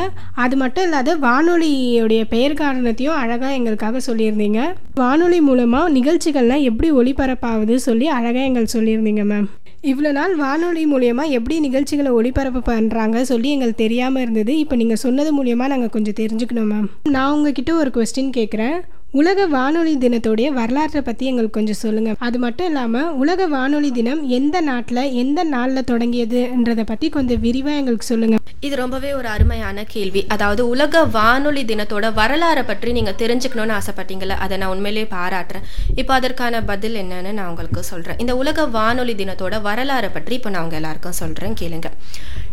அது 0.45 0.55
மட்டும் 0.63 0.85
இல்லாத 0.87 1.15
வானொலியுடைய 1.27 2.23
பெயர் 2.33 2.57
காரணத்தையும் 2.61 3.19
அழகாக 3.23 3.53
எங்களுக்காக 3.59 4.01
சொல்லியிருந்தீங்க. 4.07 4.61
வானொலி 5.03 5.39
மூலமாக 5.49 5.93
நிகழ்ச்சிகள்லாம் 5.99 6.67
எப்படி 6.71 6.91
ஒளிபரப்பாகுது 7.01 7.77
சொல்லி 7.87 8.09
அழகாக 8.17 8.49
எங்களுக்கு 8.49 8.77
சொல்லியிருந்தீங்க 8.79 9.25
மேம் 9.33 9.49
இவ்வளோ 9.91 10.11
நாள் 10.19 10.33
வானொலி 10.45 10.85
மூலயமா 10.93 11.25
எப்படி 11.39 11.57
நிகழ்ச்சிகளை 11.67 12.13
ஒளிபரப்பு 12.19 12.61
பண்ணுறாங்க 12.73 13.19
சொல்லி 13.33 13.49
எங்களுக்கு 13.55 13.83
தெரியாமல் 13.85 14.23
இருந்தது. 14.25 14.53
இப்போ 14.63 14.77
நீங்கள் 14.83 15.03
சொன்னது 15.07 15.33
மூலியமாக 15.39 15.73
நாங்கள் 15.75 15.95
கொஞ்சம் 15.97 16.21
தெரிஞ்சுக்கணும் 16.23 16.71
மேம் 16.75 16.89
நான் 17.17 17.33
உங்ககிட்ட 17.37 17.73
ஒரு 17.83 17.93
கொஸ்டின் 17.97 18.37
கேட்குறேன் 18.39 18.79
உலக 19.17 19.45
வானொலி 19.55 19.93
தினத்தோடைய 20.01 20.49
வரலாற்றை 20.57 21.01
பற்றி 21.03 21.25
எங்களுக்கு 21.29 21.57
கொஞ்சம் 21.59 21.79
சொல்லுங்கள் 21.83 22.17
அது 22.27 22.39
மட்டும் 22.43 22.67
இல்லாமல் 22.71 23.13
உலக 23.23 23.47
வானொலி 23.55 23.91
தினம் 23.99 24.21
எந்த 24.39 24.61
நாட்டில் 24.67 25.01
எந்த 25.23 25.45
நாளில் 25.53 25.87
தொடங்கியதுன்றதை 25.91 26.85
பற்றி 26.91 27.09
கொஞ்சம் 27.17 27.41
விரிவாக 27.45 27.79
எங்களுக்கு 27.81 28.09
சொல்லுங்கள் 28.11 28.43
இது 28.67 28.77
ரொம்பவே 28.83 29.11
ஒரு 29.19 29.29
அருமையான 29.35 29.85
கேள்வி. 29.95 30.21
அதாவது 30.35 30.63
உலக 30.75 31.03
வானொலி 31.17 31.63
தினத்தோட 31.71 32.07
வரலாறை 32.21 32.63
பற்றி 32.71 32.93
நீங்கள் 32.97 33.19
தெரிஞ்சுக்கணும்னு 33.23 33.75
ஆசைப்பட்டீங்கல்ல 33.79 34.37
அதை 34.45 34.55
நான் 34.61 34.73
உண்மையிலேயே 34.75 35.09
பாராட்டுறேன். 35.17 35.67
இப்போ 36.01 36.15
அதற்கான 36.19 36.63
பதில் 36.71 36.97
என்னன்னு 37.03 37.33
நான் 37.39 37.51
உங்களுக்கு 37.53 37.83
சொல்கிறேன் 37.93 38.21
இந்த 38.25 38.35
உலக 38.43 38.67
வானொலி 38.79 39.15
தினத்தோட 39.23 39.63
வரலாறை 39.69 40.11
பற்றி 40.17 40.35
இப்போ 40.41 40.53
நான் 40.55 40.65
உங்கள் 40.67 40.81
எல்லாருக்கும் 40.81 41.19
சொல்கிறேன் 41.23 41.59
கேளுங்க. 41.63 41.91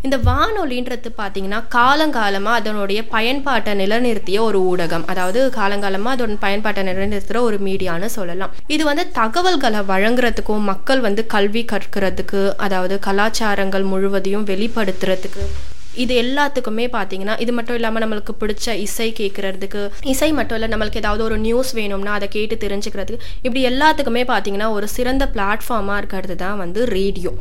இந்த 0.06 0.18
வானொலின்றது 0.30 1.10
பார்த்தீங்கன்னா 1.20 1.60
காலங்காலமாக 1.76 2.60
அதனுடைய 2.60 3.00
பயன்பாட்டை 3.16 3.74
நிலைநிறுத்திய 3.82 4.40
ஒரு 4.48 4.60
ஊடகம். 4.72 5.06
அதாவது 5.12 5.42
காலங்காலமாக 5.60 6.16
அதோட 6.16 6.38
பயன்பாட்டை 6.46 6.84
நிலைநிறுத்துகிற 6.90 7.42
ஒரு 7.50 7.60
மீடியான்னு 7.68 8.10
சொல்லலாம். 8.18 8.56
இது 8.76 8.84
வந்து 8.92 9.06
தகவல்களை 9.20 9.84
வழங்குறதுக்கும் 9.94 10.68
மக்கள் 10.72 11.06
வந்து 11.08 11.24
கல்வி 11.36 11.64
கற்கிறதுக்கு 11.74 12.42
அதாவது 12.68 12.98
கலாச்சாரங்கள் 13.08 13.88
முழுவதையும் 13.94 14.50
வெளிப்படுத்துறதுக்கு 14.52 15.46
இது 16.04 16.14
எல்லாத்துக்குமே 16.22 16.86
பார்த்தீங்கன்னா 16.96 17.36
இது 17.44 17.52
மட்டும் 17.58 17.78
இல்லாமல் 17.80 18.04
நம்மளுக்கு 18.04 18.34
பிடிச்ச 18.40 18.74
இசை 18.86 19.08
கேட்குறதுக்கு 19.20 19.82
இசை 20.14 20.30
மட்டும் 20.40 20.58
இல்லை 20.58 20.70
நம்மளுக்கு 20.74 21.02
ஏதாவது 21.04 21.24
ஒரு 21.28 21.38
நியூஸ் 21.46 21.72
வேணும்னா 21.80 22.14
அதை 22.18 22.28
கேட்டு 22.36 22.56
தெரிஞ்சுக்கிறதுக்கு 22.64 23.28
இப்படி 23.46 23.62
எல்லாத்துக்குமே 23.72 24.24
பார்த்தீங்கன்னா 24.32 24.70
ஒரு 24.78 24.90
சிறந்த 24.96 25.26
பிளாட்ஃபார்மாக 25.36 26.00
இருக்கிறது 26.02 26.38
தான் 26.44 26.62
வந்து 26.64 26.82
ரேடியோ 26.96 27.34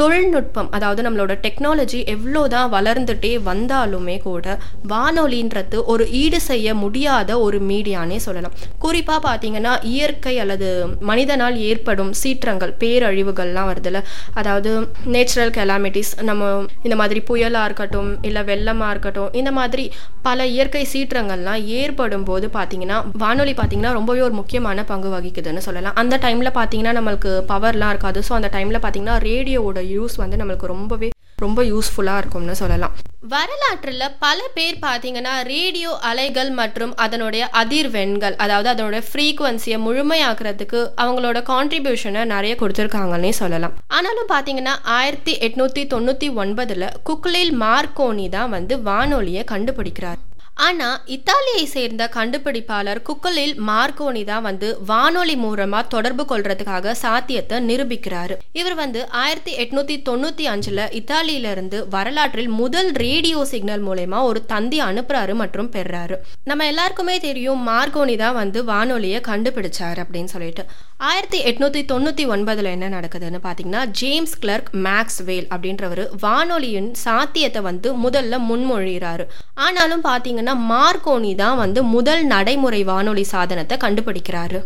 தொழில்நுட்பம் 0.00 0.68
அதாவது 0.76 1.00
நம்மளோட 1.06 1.32
டெக்னாலஜி 1.44 1.98
எவ்வளோ 2.14 2.42
தான் 2.54 2.68
வளர்ந்துட்டே 2.74 3.32
வந்தாலுமே 3.48 4.16
கூட 4.26 4.46
வானொலின்றது 4.92 5.78
ஒரு 5.92 6.04
ஈடு 6.22 6.38
செய்ய 6.50 6.74
முடியாத 6.82 7.30
ஒரு 7.46 7.58
மீடியானே 7.70 8.18
சொல்லலாம். 8.26 8.54
குறிப்பாக 8.84 9.20
பார்த்தீங்கன்னா 9.26 9.72
இயற்கை 9.92 10.34
அல்லது 10.44 10.68
மனிதனால் 11.10 11.56
ஏற்படும் 11.70 12.12
சீற்றங்கள் 12.20 12.72
பேரழிவுகள்லாம் 12.82 13.68
வருதுல்ல. 13.70 14.00
அதாவது 14.40 14.70
நேச்சுரல் 15.14 15.52
கெலாமிட்டிஸ் 15.58 16.12
நம்ம 16.28 16.48
இந்த 16.86 16.96
மாதிரி 17.02 17.22
புயலாக 17.30 17.68
இருக்கட்டும் 17.68 18.10
இல்லை 18.28 18.44
வெள்ளமாக 18.50 18.92
இருக்கட்டும் 18.94 19.30
இந்த 19.40 19.52
மாதிரி 19.58 19.84
பல 20.28 20.46
இயற்கை 20.54 20.84
சீற்றங்கள்லாம் 20.92 21.60
ஏற்படும் 21.80 22.26
போது 22.30 22.46
பார்த்தீங்கன்னா 22.56 22.98
வானொலி 23.24 23.54
பார்த்தீங்கன்னா 23.60 23.92
ரொம்பவே 23.98 24.22
ஒரு 24.28 24.34
முக்கியமான 24.40 24.84
பங்கு 24.90 25.08
வகிக்குதுன்னு 25.16 25.66
சொல்லலாம். 25.68 25.96
அந்த 26.02 26.14
டைமில் 26.24 26.56
பார்த்தீங்கன்னா 26.58 26.94
நம்மளுக்கு 26.98 27.32
பவர்லாம் 27.52 27.92
இருக்காது. 27.94 28.20
ஸோ 28.28 28.34
அந்த 28.38 28.50
டைமில் 28.56 28.82
பார்த்தீங்கன்னா 28.82 29.18
ரேடியோவோட 29.28 29.78
யூஸ் 29.96 30.16
வந்து 30.22 30.38
நம்மளுக்கு 30.42 30.74
ரொம்பவே 30.74 31.10
ரொம்ப 31.44 31.60
யூஸ்ஃபுல்லாக 31.70 32.20
இருக்கும்னு 32.20 32.54
சொல்லலாம். 32.60 32.94
வரலாற்றில் 33.32 34.14
பல 34.24 34.38
பேர் 34.56 34.76
பார்த்தீங்கன்னா 34.84 35.32
ரேடியோ 35.50 35.90
அலைகள் 36.08 36.50
மற்றும் 36.58 36.92
அதனுடைய 37.04 37.44
அதிர்வெண்கள் 37.60 38.36
அதாவது 38.44 38.68
அதனுடைய 38.72 39.02
ஃப்ரீக்குவன்சியை 39.08 39.78
முழுமையாக்குறதுக்கு 39.86 40.80
அவங்களோட 41.02 41.40
கான்ட்ரிபியூஷனை 41.52 42.24
நிறைய 42.34 42.54
கொடுத்துருக்காங்கன்னே 42.62 43.32
சொல்லலாம். 43.42 43.76
ஆனாலும் 43.98 44.32
பார்த்தீங்கன்னா 44.34 44.74
ஆயிரத்தி 44.98 45.34
எட்நூற்றி 45.48 45.84
தொண்ணூற்றி 45.94 46.30
ஒன்பதில் 46.44 46.88
குக்லில் 47.10 47.54
மார்க்கோனி 47.64 48.28
தான் 48.36 48.52
வந்து 48.56 48.76
வானொலியை 48.88 49.44
கண்டுபிடிக்கிறார். 49.52 50.20
ஆனால் 50.66 50.96
இத்தாலியை 51.14 51.64
சேர்ந்த 51.74 52.04
கண்டுபிடிப்பாளர் 52.16 53.00
குக்கலில் 53.08 53.54
மார்க்கோனி 53.68 54.22
தான் 54.30 54.44
வந்து 54.48 54.68
வானொலி 54.90 55.36
மூலமாக 55.42 55.90
தொடர்பு 55.94 56.24
கொள்றதுக்காக 56.30 56.94
சாத்தியத்தை 57.02 57.58
நிரூபிக்கிறாரு. 57.68 58.34
இவர் 58.60 58.76
வந்து 58.82 59.00
ஆயிரத்தி 59.22 59.52
எட்நூத்தி 59.62 59.96
தொண்ணூத்தி 60.08 60.44
அஞ்சுல 60.52 60.86
இத்தாலியில 61.00 61.50
இருந்து 61.54 61.78
வரலாற்றில் 61.94 62.50
முதல் 62.62 62.90
ரேடியோ 63.04 63.40
சிக்னல் 63.52 63.84
மூலயமா 63.88 64.20
ஒரு 64.30 64.42
தந்தி 64.52 64.80
அனுப்புறாரு 64.88 65.36
மற்றும் 65.42 65.70
பெறாரு. 65.76 66.18
நம்ம 66.50 66.66
எல்லாருக்குமே 66.72 67.16
தெரியும் 67.28 67.62
மார்கோனி 67.68 68.16
தான் 68.24 68.38
வந்து 68.42 68.58
வானொலியை 68.72 69.20
கண்டுபிடிச்சாரு 69.30 70.00
அப்படின்னு 70.04 70.32
சொல்லிட்டு. 70.34 70.64
ஆயிரத்தி 71.10 71.38
எட்நூத்தி 71.50 71.82
தொண்ணூத்தி 71.92 72.24
ஒன்பதுல 72.34 72.70
என்ன 72.76 72.88
நடக்குதுன்னு 72.96 73.38
பாத்தீங்கன்னா 73.46 73.84
ஜேம்ஸ் 74.00 74.36
கிளர்க் 74.42 74.70
மேக்ஸ் 74.86 75.20
வேல் 75.28 75.48
அப்படின்றவர் 75.54 76.04
வானொலியின் 76.26 76.90
சாத்தியத்தை 77.06 77.62
வந்து 77.70 77.88
முதல்ல 78.04 78.42
முன்மொழிகிறாரு. 78.50 79.26
ஆனாலும் 79.66 80.04
பாத்தீங்கன்னா 80.10 80.49
மார்கோனி 80.54 81.34
தான் 81.34 81.56
வந்து 81.56 81.82
முதல் 81.82 82.24
நடைமுறை 82.24 82.84
வானொலி 82.84 83.22
சாதனத்தை 83.22 83.78
கண்டுபிடிக்கிறாரு. 83.78 84.60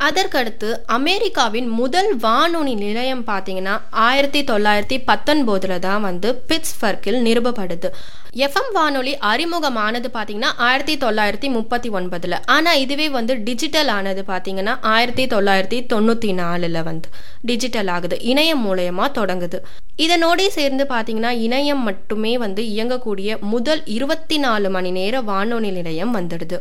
அதற்கடுத்து 0.00 0.84
அமெரிக்காவின் 0.86 1.68
முதல் 1.68 2.16
வானொலி 2.16 2.74
நிலையம் 2.74 3.24
பார்த்தீங்கன்னா 3.24 3.80
ஆயிரத்தி 3.90 4.40
தொள்ளாயிரத்தி 4.42 4.98
பத்தொன்பதுல 5.06 5.78
தான் 5.78 6.00
வந்து 6.00 6.42
பிட்ஸ்பர்க்கில் 6.48 7.20
நிறுவப்படுது 7.22 7.90
எஃப்எம் 8.36 8.72
வானொலி 8.72 9.16
அறிமுகமானது 9.16 10.08
பார்த்தீங்கன்னா 10.12 10.50
ஆயிரத்தி 10.56 10.96
தொள்ளாயிரத்தி 10.96 11.50
முப்பத்தி 11.50 11.90
ஒன்பதுல. 11.90 12.34
ஆனால் 12.46 12.78
இதுவே 12.78 13.08
வந்து 13.08 13.42
டிஜிட்டல் 13.42 13.88
ஆனது 13.88 14.24
பார்த்தீங்கன்னா 14.26 14.78
ஆயிரத்தி 14.80 15.26
தொள்ளாயிரத்தி 15.26 15.86
தொண்ணூற்றி 15.86 16.34
நாலில் 16.34 16.82
வந்து 16.82 17.08
டிஜிட்டல் 17.42 17.88
ஆகுது. 17.88 18.16
இணையம் 18.16 18.64
மூலயமா 18.66 19.06
தொடங்குது. 19.18 19.60
இதனோடே 19.96 20.48
சேர்ந்து 20.48 20.84
பார்த்தீங்கன்னா 20.84 21.30
இணையம் 21.46 21.82
மட்டுமே 21.82 22.38
வந்து 22.38 22.62
இயங்கக்கூடிய 22.62 23.40
முதல் 23.40 23.84
இருபத்தி 23.84 24.38
நாலு 24.38 24.70
மணி 24.70 24.90
நேர 24.90 25.20
வானொலி 25.20 25.70
நிலையம் 25.70 26.16
வந்துடுது. 26.16 26.58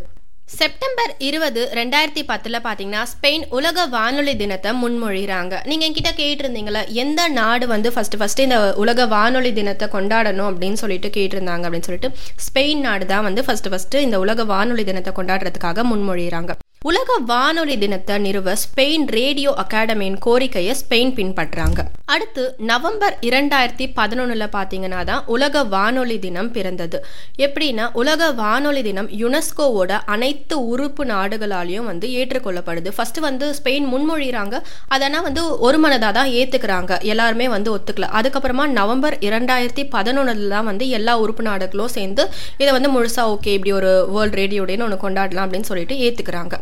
செப்டம்பர் 0.59 1.11
இருபது 1.27 1.61
ரெண்டாயிரத்தி 1.79 2.23
பத்தில் 2.31 2.57
பார்த்தீங்கன்னா 2.65 3.01
ஸ்பெயின் 3.11 3.45
உலக 3.57 3.85
வானொலி 3.95 4.33
தினத்தை 4.41 4.71
முன்மொழிகிறாங்க. 4.81 5.53
நீங்கள் 5.69 5.87
என்கிட்ட 5.87 6.11
கேட்டிருந்தீங்களா 6.21 6.81
எந்த 7.03 7.21
நாடு 7.39 7.67
வந்து 7.73 7.91
ஃபஸ்ட்டு 7.95 8.19
ஃபஸ்ட்டு 8.21 8.45
இந்த 8.47 8.57
உலக 8.83 9.05
வானொலி 9.15 9.53
தினத்தை 9.59 9.87
கொண்டாடணும் 9.95 10.49
அப்படின்னு 10.51 10.81
சொல்லிட்டு 10.83 11.11
கேட்டிருந்தாங்க 11.19 11.67
அப்படின்னு 11.69 11.89
சொல்லிட்டு 11.89 12.11
ஸ்பெயின் 12.47 12.83
நாடு 12.87 13.07
தான் 13.13 13.27
வந்து 13.29 13.43
ஃபஸ்ட்டு 13.47 13.73
ஃபஸ்ட்டு 13.73 14.03
இந்த 14.07 14.19
உலக 14.25 14.45
வானொலி 14.55 14.85
தினத்தை 14.91 15.13
கொண்டாடுறதுக்காக 15.21 15.87
முன்மொழிகிறாங்க. 15.93 16.53
உலக 16.89 17.15
வானொலி 17.31 17.75
தினத்தை 17.81 18.15
நிறுவ 18.17 18.53
ஸ்பெயின் 18.61 19.03
ரேடியோ 19.15 19.51
அகாடமியின் 19.63 20.15
கோரிக்கையை 20.25 20.73
ஸ்பெயின் 20.79 21.11
பின்பற்றாங்க. 21.17 21.79
அடுத்து 22.13 22.43
நவம்பர் 22.69 23.15
இரண்டாயிரத்தி 23.27 23.85
பதினொன்னுல 23.97 24.45
பாத்தீங்கன்னா 24.55 25.01
தான் 25.09 25.25
உலக 25.35 25.63
வானொலி 25.73 26.17
தினம் 26.23 26.49
பிறந்தது. 26.55 26.99
எப்படின்னா 27.45 27.85
உலக 28.01 28.31
வானொலி 28.39 28.81
தினம் 28.87 29.09
யுனெஸ்கோவோட 29.21 29.99
அனைத்து 30.15 30.57
உறுப்பு 30.71 31.05
நாடுகளாலையும் 31.05 31.87
வந்து 31.91 32.09
ஏற்றுக்கொள்ளப்படுது. 32.21 32.89
ஃபர்ஸ்ட் 32.95 33.19
வந்து 33.27 33.47
ஸ்பெயின் 33.59 33.87
முன்மொழிகிறாங்க 33.93 34.63
அதனா 34.97 35.21
வந்து 35.27 35.43
ஒரு 35.67 35.79
மனதாக 35.85 36.11
தான் 36.19 36.33
ஏத்துக்கிறாங்க. 36.41 36.99
எல்லாருமே 37.13 37.49
வந்து 37.55 37.71
ஒத்துக்கல. 37.77 38.11
அதுக்கப்புறமா 38.21 38.67
நவம்பர் 38.79 39.17
இரண்டாயிரத்தி 39.29 39.85
பதினொன்னுல 39.95 40.51
தான் 40.55 40.69
வந்து 40.71 40.87
எல்லா 40.99 41.15
உறுப்பு 41.25 41.45
நாடுகளும் 41.51 41.95
சேர்ந்து 41.99 42.25
இதை 42.63 42.73
வந்து 42.79 42.93
முழுசா 42.97 43.25
ஓகே 43.35 43.55
இப்படி 43.59 43.73
ஒரு 43.81 43.93
வேர்ல்ட் 44.17 44.41
ரேடியோ 44.43 44.65
டேன்னு 44.71 44.87
ஒன்று 44.89 45.03
கொண்டாடலாம் 45.07 45.47
அப்படின்னு 45.47 45.71
சொல்லிட்டு 45.73 46.01
ஏத்துக்கிறாங்க. 46.07 46.57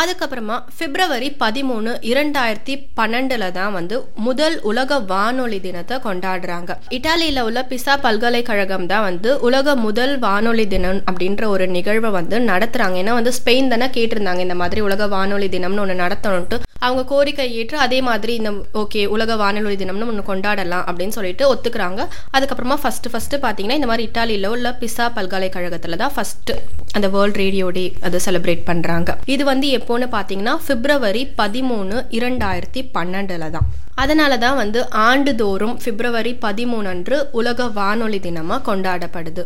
அதுக்கப்புறமா 0.00 0.56
பிப்ரவரி 0.78 1.28
பதிமூணு 1.42 1.90
இரண்டாயிரத்தி 2.10 2.74
பன்னெண்டுல 2.98 3.50
தான் 3.58 3.74
வந்து 3.78 3.96
முதல் 4.26 4.56
உலக 4.70 4.98
வானொலி 5.12 5.58
தினத்தை 5.66 5.98
கொண்டாடுறாங்க. 6.06 6.70
இட்டாலியில 6.96 7.44
உள்ள 7.48 7.62
பிசா 7.72 7.96
பல்கலைக்கழகம் 8.06 8.88
தான் 8.92 9.06
வந்து 9.08 9.32
உலக 9.48 9.76
முதல் 9.86 10.14
வானொலி 10.26 10.66
தினம் 10.74 11.00
அப்படின்ற 11.10 11.44
ஒரு 11.54 11.66
நிகழ்வை 11.76 12.12
வந்து 12.18 12.38
நடத்துறாங்க. 12.50 12.98
ஏன்னா 13.04 13.14
வந்து 13.20 13.34
ஸ்பெயின் 13.40 13.72
தானே 13.74 13.88
கேட்டிருந்தாங்க 13.98 14.46
இந்த 14.48 14.58
மாதிரி 14.64 14.82
உலக 14.90 15.08
வானொலி 15.16 15.50
தினம்னு 15.56 15.84
ஒன்று 15.86 16.02
நடத்தணும்ட்டு 16.04 16.63
அவங்க 16.86 17.02
கோரிக்கை 17.12 17.46
ஏற்று 17.60 17.76
அதே 17.84 17.98
மாதிரி 18.08 18.32
இந்த 18.40 18.50
ஓகே 18.82 19.02
உலக 19.16 19.36
வானொலி 19.42 19.76
தினம்னு 19.82 20.08
ஒன்று 20.12 20.24
கொண்டாடலாம் 20.30 20.84
அப்படின்னு 20.90 21.16
சொல்லிட்டு 21.18 21.44
ஒத்துக்கிறாங்க. 21.52 22.00
அதுக்கப்புறமா 22.36 22.78
ஃபர்ஸ்ட் 22.82 23.08
ஃபர்ஸ்ட் 23.12 23.36
பார்த்தீங்கன்னா 23.44 23.78
இந்த 23.80 23.90
மாதிரி 23.90 24.06
இட்டாலியில் 24.08 24.48
உள்ள 24.54 24.70
பிசா 24.82 25.06
பல்கலைக்கழகத்தில் 25.18 26.00
தான் 26.02 26.14
ஃபர்ஸ்ட் 26.16 26.52
அந்த 26.96 27.06
வேர்ல்ட் 27.14 27.38
ரேடியோ 27.44 27.68
டே 27.76 27.84
அதை 28.06 28.18
செலிப்ரேட் 28.26 28.64
பண்ணுறாங்க 28.70 29.16
இது 29.34 29.42
வந்து 29.52 29.68
எப்போன்னு 29.78 30.08
பார்த்தீங்கன்னா 30.16 30.54
பிப்ரவரி 30.68 31.22
பதிமூணு 31.40 31.96
இரண்டாயிரத்தி 32.18 32.82
பன்னெண்டில் 32.96 33.52
தான். 33.56 33.68
அதனால 34.02 34.32
தான் 34.44 34.58
வந்து 34.62 34.80
ஆண்டுதோறும் 35.08 35.76
பிப்ரவரி 35.84 36.32
பதிமூணு 36.44 36.88
அன்று 36.94 37.18
உலக 37.40 37.66
வானொலி 37.78 38.18
தினமாக 38.26 38.64
கொண்டாடப்படுது. 38.70 39.44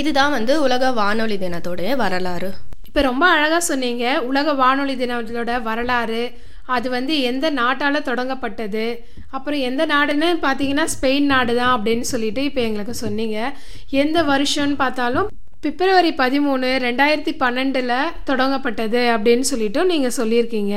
இதுதான் 0.00 0.32
வந்து 0.36 0.54
உலக 0.66 0.90
வானொலி 1.00 1.36
தினத்தோடைய 1.42 1.90
வரலாறு. 2.02 2.50
இப்போ 2.88 3.02
ரொம்ப 3.10 3.24
அழகாக 3.34 3.62
சொன்னீங்க. 3.68 4.04
உலக 4.30 4.54
வானொலி 4.62 4.94
தினத்தோட 5.02 5.52
வரலாறு 5.68 6.22
அது 6.76 6.86
வந்து 6.96 7.14
எந்த 7.30 7.46
நாட்டால் 7.60 8.06
தொடங்கப்பட்டது? 8.08 8.84
அப்புறம் 9.36 9.60
எந்த 9.68 9.82
நாடுன்னு 9.94 10.28
பார்த்தீங்கன்னா 10.46 10.86
ஸ்பெயின் 10.94 11.26
நாடு 11.32 11.54
தான் 11.60 11.72
அப்படின்னு 11.76 12.06
சொல்லிட்டு 12.12 12.44
இப்போ 12.48 12.60
எங்களுக்கு 12.68 12.94
சொன்னீங்க. 13.04 13.38
எந்த 14.02 14.18
வருஷம்னு 14.32 14.76
பார்த்தாலும் 14.82 15.28
பிப்ரவரி 15.64 16.12
பதிமூணு 16.22 16.68
ரெண்டாயிரத்தி 16.86 17.32
பன்னெண்டில் 17.42 17.92
தொடங்கப்பட்டது 18.30 19.02
அப்படின்னு 19.14 19.46
சொல்லிட்டு 19.52 19.82
நீங்கள் 19.92 20.16
சொல்லியிருக்கீங்க. 20.20 20.76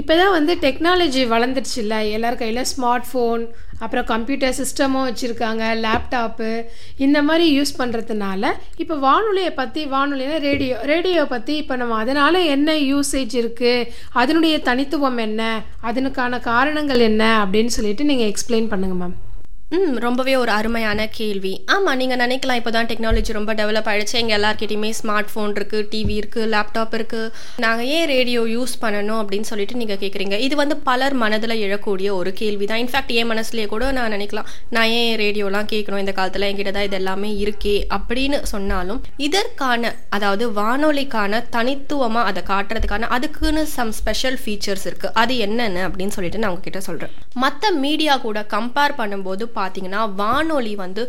இப்போ 0.00 0.14
தான் 0.20 0.34
வந்து 0.36 0.52
டெக்னாலஜி 0.62 1.22
வளர்ந்துருச்சுல்ல 1.32 1.96
எல்லார் 2.16 2.40
கையில் 2.40 2.68
ஸ்மார்ட் 2.72 3.06
ஃபோன் 3.10 3.42
அப்புறம் 3.84 4.06
கம்ப்யூட்டர் 4.10 4.56
சிஸ்டமும் 4.58 5.06
வச்சுருக்காங்க 5.06 5.64
லேப்டாப்பு 5.84 6.50
இந்த 6.98 7.18
மாதிரி 7.22 7.46
யூஸ் 7.54 7.74
பண்ணுறதுனால 7.78 8.44
இப்போ 8.78 8.96
வானொலியை 9.04 9.52
பற்றி 9.54 9.82
வானொலினா 9.92 10.38
ரேடியோ 10.44 10.78
ரேடியோ 10.92 11.24
பற்றி 11.26 11.56
இப்போ 11.56 11.76
நம்ம 11.76 12.00
அதனால் 12.02 12.40
என்ன 12.54 12.78
யூசேஜ் 12.84 13.36
இருக்குது 13.40 13.86
அதனுடைய 14.14 14.56
தனித்துவம் 14.64 15.20
என்ன 15.24 15.42
அதனுக்கான 15.88 16.40
காரணங்கள் 16.48 17.06
என்ன 17.10 17.22
அப்படின்னு 17.42 17.74
சொல்லிட்டு 17.74 18.10
நீங்கள் 18.10 18.32
எக்ஸ்பிளைன் 18.32 18.72
பண்ணுங்கள் 18.72 19.02
மேம் 19.02 19.16
ம் 19.74 19.94
ரொம்பவே 19.96 20.32
ஒரு 20.36 20.50
அருமையான 20.50 21.04
கேள்வி. 21.16 21.52
ஆமாம் 21.74 21.96
நீங்கள் 21.96 22.18
நினைக்கலாம் 22.18 22.58
இப்போ 22.60 22.70
தான் 22.70 22.88
டெக்னாலஜி 22.88 23.32
ரொம்ப 23.32 23.52
டெவலப் 23.54 23.88
ஆகிடுச்சு 23.90 24.16
எங்கள் 24.20 24.36
எல்லாருக்கிட்டையுமே 24.36 24.90
ஸ்மார்ட் 24.98 25.30
ஃபோன் 25.30 25.54
இருக்குது 25.54 25.86
டிவி 25.92 26.14
இருக்குது 26.20 26.48
லேப்டாப் 26.50 26.94
இருக்குது 26.98 27.30
நாங்கள் 27.58 27.88
ஏன் 27.94 28.06
ரேடியோ 28.06 28.42
யூஸ் 28.48 28.74
பண்ணணும் 28.82 29.20
அப்படின்னு 29.20 29.48
சொல்லிட்டு 29.48 29.78
நீங்கள் 29.80 30.00
கேட்குறீங்க 30.02 30.38
இது 30.46 30.54
வந்து 30.56 30.76
பலர் 30.84 31.16
மனதில் 31.22 31.56
எழக்கூடிய 31.60 32.10
ஒரு 32.14 32.32
கேள்வி 32.40 32.66
தான் 32.66 32.82
இன்ஃபேக்ட் 32.84 33.14
என் 33.16 33.30
மனசுலேயே 33.32 33.66
கூட 33.66 33.90
நான் 33.92 34.14
நினைக்கலாம் 34.16 34.48
நான் 34.70 34.92
ஏன் 34.98 35.12
ரேடியோலாம் 35.22 35.70
கேட்கணும் 35.72 36.02
இந்த 36.04 36.14
காலத்தில் 36.14 36.48
என்கிட்ட 36.48 36.72
தான் 36.72 36.88
இது 36.88 36.98
எல்லாமே 36.98 37.32
இருக்கே 37.40 37.76
அப்படின்னு 37.90 38.40
சொன்னாலும் 38.52 39.02
இதற்கான 39.28 39.94
அதாவது 40.10 40.46
வானொலிக்கான 40.54 41.44
தனித்துவமாக 41.50 42.30
அதை 42.32 42.44
காட்டுறதுக்கான 42.50 43.12
அதுக்குன்னு 43.16 43.64
சம் 43.74 43.94
ஸ்பெஷல் 44.00 44.40
ஃபீச்சர்ஸ் 44.42 44.88
இருக்குது 44.90 45.16
அது 45.16 45.36
என்னென்னு 45.46 45.84
அப்படின்னு 45.88 46.16
சொல்லிட்டு 46.16 46.42
நான் 46.44 46.54
உங்ககிட்ட 46.54 46.82
சொல்கிறேன் 46.86 47.14
மற்ற 47.42 47.70
மீடியா 47.84 48.16
கூட 48.26 48.40
கம்பேர் 48.56 48.98
பண்ணும்போது 48.98 49.46
பார்த்தீங்கன்னா 49.60 50.02
வானொலி 50.22 50.74
வந்து 50.84 51.04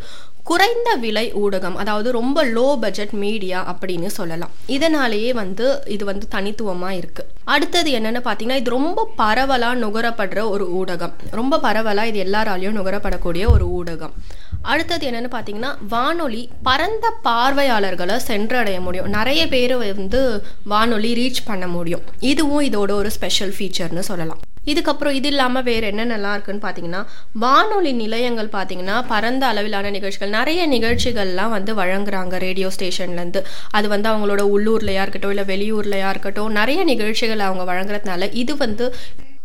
குறைந்த 0.49 0.89
விலை 1.03 1.23
ஊடகம் 1.43 1.77
அதாவது 1.81 2.09
ரொம்ப 2.17 2.39
லோ 2.55 2.65
பட்ஜெட் 2.81 3.13
மீடியா 3.23 3.59
அப்படின்னு 3.71 4.09
சொல்லலாம். 4.17 4.51
இதனாலேயே 4.75 5.31
வந்து 5.39 5.67
இது 5.95 6.03
வந்து 6.09 6.25
தனித்துவமாக 6.35 6.97
இருக்குது 6.99 7.31
அடுத்தது 7.53 7.89
என்னென்னு 7.99 8.21
பார்த்தீங்கன்னா 8.27 8.59
இது 8.61 8.75
ரொம்ப 8.75 9.07
பரவலாக 9.21 9.79
நுகரப்படுற 9.83 10.41
ஒரு 10.49 10.65
ஊடகம். 10.79 11.15
ரொம்ப 11.39 11.59
பரவலாக 11.59 12.11
இது 12.11 12.19
எல்லாராலையும் 12.25 12.77
நுகரப்படக்கூடிய 12.79 13.45
ஒரு 13.55 13.67
ஊடகம். 13.79 14.13
அடுத்தது 14.61 15.03
என்னென்னு 15.09 15.31
பார்த்தீங்கன்னா 15.35 15.71
வானொலி 15.89 16.49
பரந்த 16.63 17.05
பார்வையாளர்களை 17.27 18.17
சென்றடைய 18.29 18.79
முடியும். 18.81 19.09
நிறைய 19.17 19.47
பேர் 19.47 19.77
வந்து 19.77 20.23
வானொலி 20.73 21.13
ரீச் 21.21 21.47
பண்ண 21.49 21.67
முடியும். 21.77 22.05
இதுவும் 22.19 22.65
இதோட 22.69 22.91
ஒரு 23.01 23.11
ஸ்பெஷல் 23.17 23.55
ஃபீச்சர்னு 23.57 24.05
சொல்லலாம். 24.11 24.43
இதுக்கப்புறம் 24.65 25.11
இது 25.11 25.27
இல்லாமல் 25.27 25.63
வேறு 25.63 25.91
என்னென்னலாம் 25.91 26.35
இருக்குன்னு 26.37 26.65
பார்த்தீங்கன்னா 26.65 27.01
வானொலி 27.39 27.93
நிலையங்கள் 27.93 28.49
பார்த்தீங்கன்னா 28.55 29.03
பரந்த 29.07 29.45
அளவிலான 29.47 29.89
நிகழ்ச்சிகள். 29.89 30.29
நிறைய 30.29 30.67
நிகழ்ச்சிகள்லாம் 30.67 31.49
வந்து 31.49 31.73
வழங்குறாங்க 31.75 32.37
ரேடியோ 32.37 32.71
ஸ்டேஷன்லேருந்து 32.77 33.43
அது 33.71 33.87
வந்து 33.87 34.09
அவங்களோட 34.09 34.41
உள்ளூர்லையா 34.55 35.01
இருக்கட்டும் 35.01 35.33
இல்லை 35.35 35.45
வெளியூர்லையா 35.53 36.09
இருக்கட்டும் 36.09 36.51
நிறைய 36.51 36.83
நிகழ்ச்சிகள் 36.83 37.39
அவங்க 37.39 37.63
வழங்குறதுனால 37.73 38.29
இது 38.33 38.57
வந்து 38.57 38.87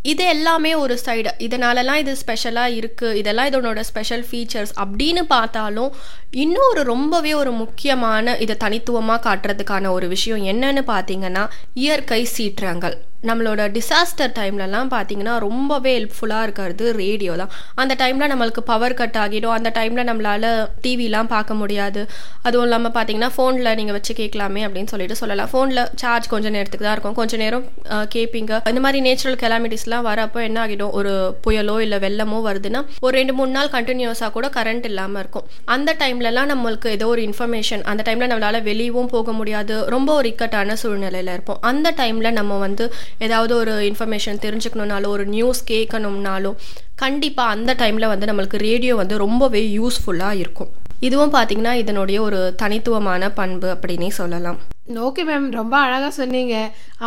இது 0.03 0.25
எல்லாமே 0.25 0.75
ஒரு 0.75 0.99
சைடு 1.07 1.31
இதனாலலாம் 1.39 1.95
இது 1.95 2.17
ஸ்பெஷலாக 2.17 2.71
இருக்குது 2.71 3.15
இதெல்லாம் 3.15 3.49
இதனோட 3.51 3.81
ஸ்பெஷல் 3.81 4.25
ஃபீச்சர்ஸ் 4.31 4.73
அப்படின்னு 4.83 5.23
பார்த்தாலும் 5.25 5.91
இன்னும் 6.31 6.69
ஒரு 6.71 6.83
ரொம்பவே 6.83 7.35
ஒரு 7.35 7.53
முக்கியமான 7.53 8.37
இதை 8.39 8.57
தனித்துவமாக 8.57 9.25
காட்டுறதுக்கான 9.29 9.91
ஒரு 9.91 10.09
விஷயம் 10.09 10.45
என்னன்னு 10.45 10.85
பார்த்தீங்கன்னா 10.87 11.47
இயற்கை 11.75 12.25
சீற்றங்கள். 12.37 12.97
நம்மளோட 13.29 13.63
டிசாஸ்டர் 13.77 14.33
டைம்லலாம் 14.39 14.91
பார்த்தீங்கன்னா 14.95 15.35
ரொம்பவே 15.47 15.91
ஹெல்ப்ஃபுல்லாக 15.97 16.45
இருக்கிறது 16.47 16.85
ரேடியோ 17.01 17.33
தான். 17.41 17.51
அந்த 17.83 17.95
டைமில் 18.03 18.31
நம்மளுக்கு 18.33 18.63
பவர் 18.71 18.97
கட் 19.01 19.19
ஆகிடும். 19.23 19.55
அந்த 19.57 19.71
டைமில் 19.79 20.09
நம்மளால் 20.11 20.49
டிவிலாம் 20.85 21.31
பார்க்க 21.35 21.59
முடியாது. 21.63 22.03
அதுவும் 22.47 22.67
இல்லாமல் 22.67 22.95
பார்த்தீங்கன்னா 22.97 23.31
ஃபோனில் 23.37 23.71
நீங்கள் 23.81 23.97
வச்சு 23.97 24.15
கேட்கலாமே 24.21 24.63
அப்படின்னு 24.67 24.93
சொல்லிட்டு 24.93 25.19
சொல்லலாம். 25.23 25.51
ஃபோனில் 25.53 25.83
சார்ஜ் 26.03 26.29
கொஞ்சம் 26.35 26.55
நேரத்துக்கு 26.57 26.87
தான் 26.87 26.97
இருக்கும். 26.97 27.17
கொஞ்சம் 27.21 27.43
நேரம் 27.45 27.67
கேட்பீங்க. 28.15 28.53
இந்த 28.73 28.83
மாதிரி 28.87 29.01
நேச்சுரல் 29.09 29.39
கெலாமிட்டிஸ்லாம் 29.45 30.07
வரப்போ 30.11 30.41
என்ன 30.49 30.59
ஆகிடும்? 30.65 30.95
ஒரு 31.01 31.13
புயலோ 31.47 31.77
இல்லை 31.87 32.01
வெள்ளமோ 32.07 32.41
வருதுன்னா 32.49 32.83
ஒரு 33.05 33.15
ரெண்டு 33.21 33.35
மூணு 33.41 33.53
நாள் 33.59 33.73
கண்டினியூஸாக 33.77 34.31
கூட 34.39 34.49
கரண்ட் 34.59 34.89
இல்லாமல் 34.93 35.23
இருக்கும். 35.25 35.47
அந்த 35.77 35.97
டைம்லலாம் 36.03 36.51
நம்மளுக்கு 36.55 36.89
ஏதோ 36.97 37.09
ஒரு 37.15 37.23
இன்ஃபர்மேஷன் 37.29 37.85
அந்த 37.93 38.03
டைமில் 38.09 38.31
நம்மளால் 38.33 38.61
வெளியவும் 38.71 39.13
போக 39.15 39.33
முடியாது. 39.41 39.77
ரொம்ப 39.97 40.11
ஒரு 40.19 40.29
இக்கட்டான 40.33 40.77
சூழ்நிலையில் 40.83 41.33
இருப்போம். 41.37 41.63
அந்த 41.73 41.89
டைமில் 42.03 42.37
நம்ம 42.41 42.59
வந்து 42.67 42.87
ஏதாவது 43.27 43.55
ஒரு 43.61 43.75
இன்ஃபர்மேஷன் 43.91 44.43
தெரிஞ்சுக்கணுன்னாலும் 44.47 45.15
ஒரு 45.17 45.27
நியூஸ் 45.37 45.63
கேட்கணும்னாலும் 45.73 46.59
கண்டிப்பாக 47.05 47.55
அந்த 47.57 47.73
டைமில் 47.83 48.13
வந்து 48.13 48.29
நம்மளுக்கு 48.31 48.59
ரேடியோ 48.69 48.95
வந்து 49.03 49.17
ரொம்பவே 49.27 49.63
யூஸ்ஃபுல்லாக 49.79 50.41
இருக்கும். 50.45 50.73
இதுவும் 51.09 51.33
பார்த்தீங்கன்னா 51.35 51.73
இதனுடைய 51.83 52.19
ஒரு 52.27 52.41
தனித்துவமான 52.63 53.31
பண்பு 53.39 53.69
அப்படின்னே 53.75 54.09
சொல்லலாம். 54.19 54.59
ஓகே 55.07 55.23
மேம் 55.29 55.47
ரொம்ப 55.59 55.75
அழகாக 55.85 56.11
சொன்னீங்க. 56.19 56.55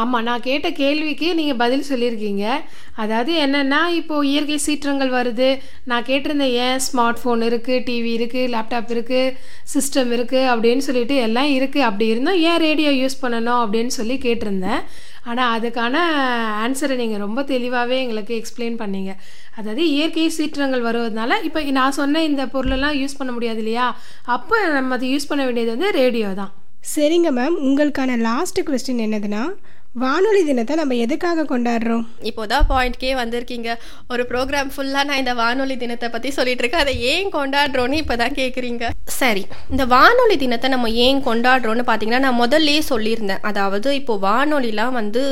ஆமாம் 0.02 0.26
நான் 0.28 0.46
கேட்ட 0.48 0.68
கேள்விக்கு 0.80 1.28
நீங்கள் 1.40 1.60
பதில் 1.62 1.88
சொல்லியிருக்கீங்க. 1.90 2.46
அதாவது 3.04 3.32
என்னென்னா 3.46 3.82
இப்போது 4.00 4.28
இயற்கை 4.32 4.58
சீற்றங்கள் 4.66 5.12
வருது. 5.20 5.50
நான் 5.92 6.08
கேட்டிருந்தேன் 6.10 6.56
ஏன் 6.66 6.84
ஸ்மார்ட் 6.88 7.22
ஃபோன் 7.22 7.44
இருக்குது 7.50 7.84
டிவி 7.90 8.12
இருக்குது 8.20 8.52
லேப்டாப் 8.56 8.94
இருக்குது 8.96 9.34
சிஸ்டம் 9.74 10.14
இருக்குது 10.18 10.50
அப்படின்னு 10.54 10.86
சொல்லிட்டு 10.90 11.18
எல்லாம் 11.28 11.52
இருக்குது 11.60 11.88
அப்படி 11.90 12.08
இருந்தால் 12.14 12.44
ஏன் 12.52 12.62
ரேடியோ 12.68 12.94
யூஸ் 13.02 13.22
பண்ணணும்? 13.24 13.62
அப்படின்னு 13.66 13.94
சொல்லி 14.00 14.18
கேட்டிருந்தேன். 14.28 14.84
ஆனால் 15.30 15.52
அதுக்கான 15.58 15.96
ஆன்சரை 16.64 16.96
நீங்கள் 17.02 17.24
ரொம்ப 17.26 17.40
தெளிவாகவே 17.52 17.98
எங்களுக்கு 18.04 18.34
எக்ஸ்பிளைன் 18.40 18.78
பண்ணீங்க. 18.82 19.12
அதாவது 19.60 19.84
இயற்கை 19.96 20.26
சீற்றங்கள் 20.38 20.88
வருவதனால 20.88 21.38
இப்போ 21.48 21.60
நான் 21.80 21.98
சொன்ன 22.00 22.24
இந்த 22.30 22.46
பொருளெல்லாம் 22.56 22.98
யூஸ் 23.02 23.20
பண்ண 23.20 23.32
முடியாது 23.38 23.62
இல்லையா? 23.64 23.88
அப்போ 24.36 24.58
நம்ம 24.78 24.96
அதை 24.98 25.08
யூஸ் 25.14 25.30
பண்ண 25.32 25.44
வேண்டியது 25.50 25.74
வந்து 25.76 25.92
ரேடியோ 26.02 26.32
தான். 26.42 26.52
சரிங்க 26.94 27.30
மேம் 27.40 27.58
உங்களுக்கான 27.68 28.18
லாஸ்ட் 28.30 28.60
கொஸ்டின் 28.70 29.04
என்னதுன்னா 29.06 29.44
வானொலி 30.02 30.40
தினத்தை 30.46 30.76
நம்ம 30.80 30.96
எதுக்காக 31.06 31.44
கொண்டாடுறோம்? 31.50 32.06
இப்போதான் 32.30 32.64
பாயிண்ட்கே 32.70 33.10
வந்திருக்கீங்க. 33.20 33.70
ஒரு 34.14 34.24
ப்ரோக்ராம் 34.30 34.70
ஃபுல்லாக 34.74 35.04
நான் 35.10 35.20
இந்த 35.22 35.34
வானொலி 35.40 35.76
தினத்தை 35.84 36.08
பற்றி 36.14 36.30
சொல்லிட்டு 36.38 36.64
இருக்கேன் 36.64 36.84
அதை 36.84 36.94
ஏன் 37.12 37.30
கொண்டாடுறோன்னு 37.36 37.98
இப்போ 38.04 38.16
தான் 38.22 38.34
கேட்குறீங்க 38.40 38.88
சரி 39.18 39.44
இந்த 39.74 39.84
வானொலி 39.94 40.38
தினத்தை 40.44 40.70
நம்ம 40.76 40.90
ஏன் 41.06 41.20
கொண்டாடுறோன்னு 41.28 41.84
பார்த்தீங்கன்னா 41.90 42.22
நான் 42.26 42.40
முதல்லயே 42.42 42.82
சொல்லியிருந்தேன். 42.90 43.44
அதாவது 43.50 43.92
இப்போ 44.00 44.16
வானொலிலாம் 44.26 44.96
வந்து 45.00 45.24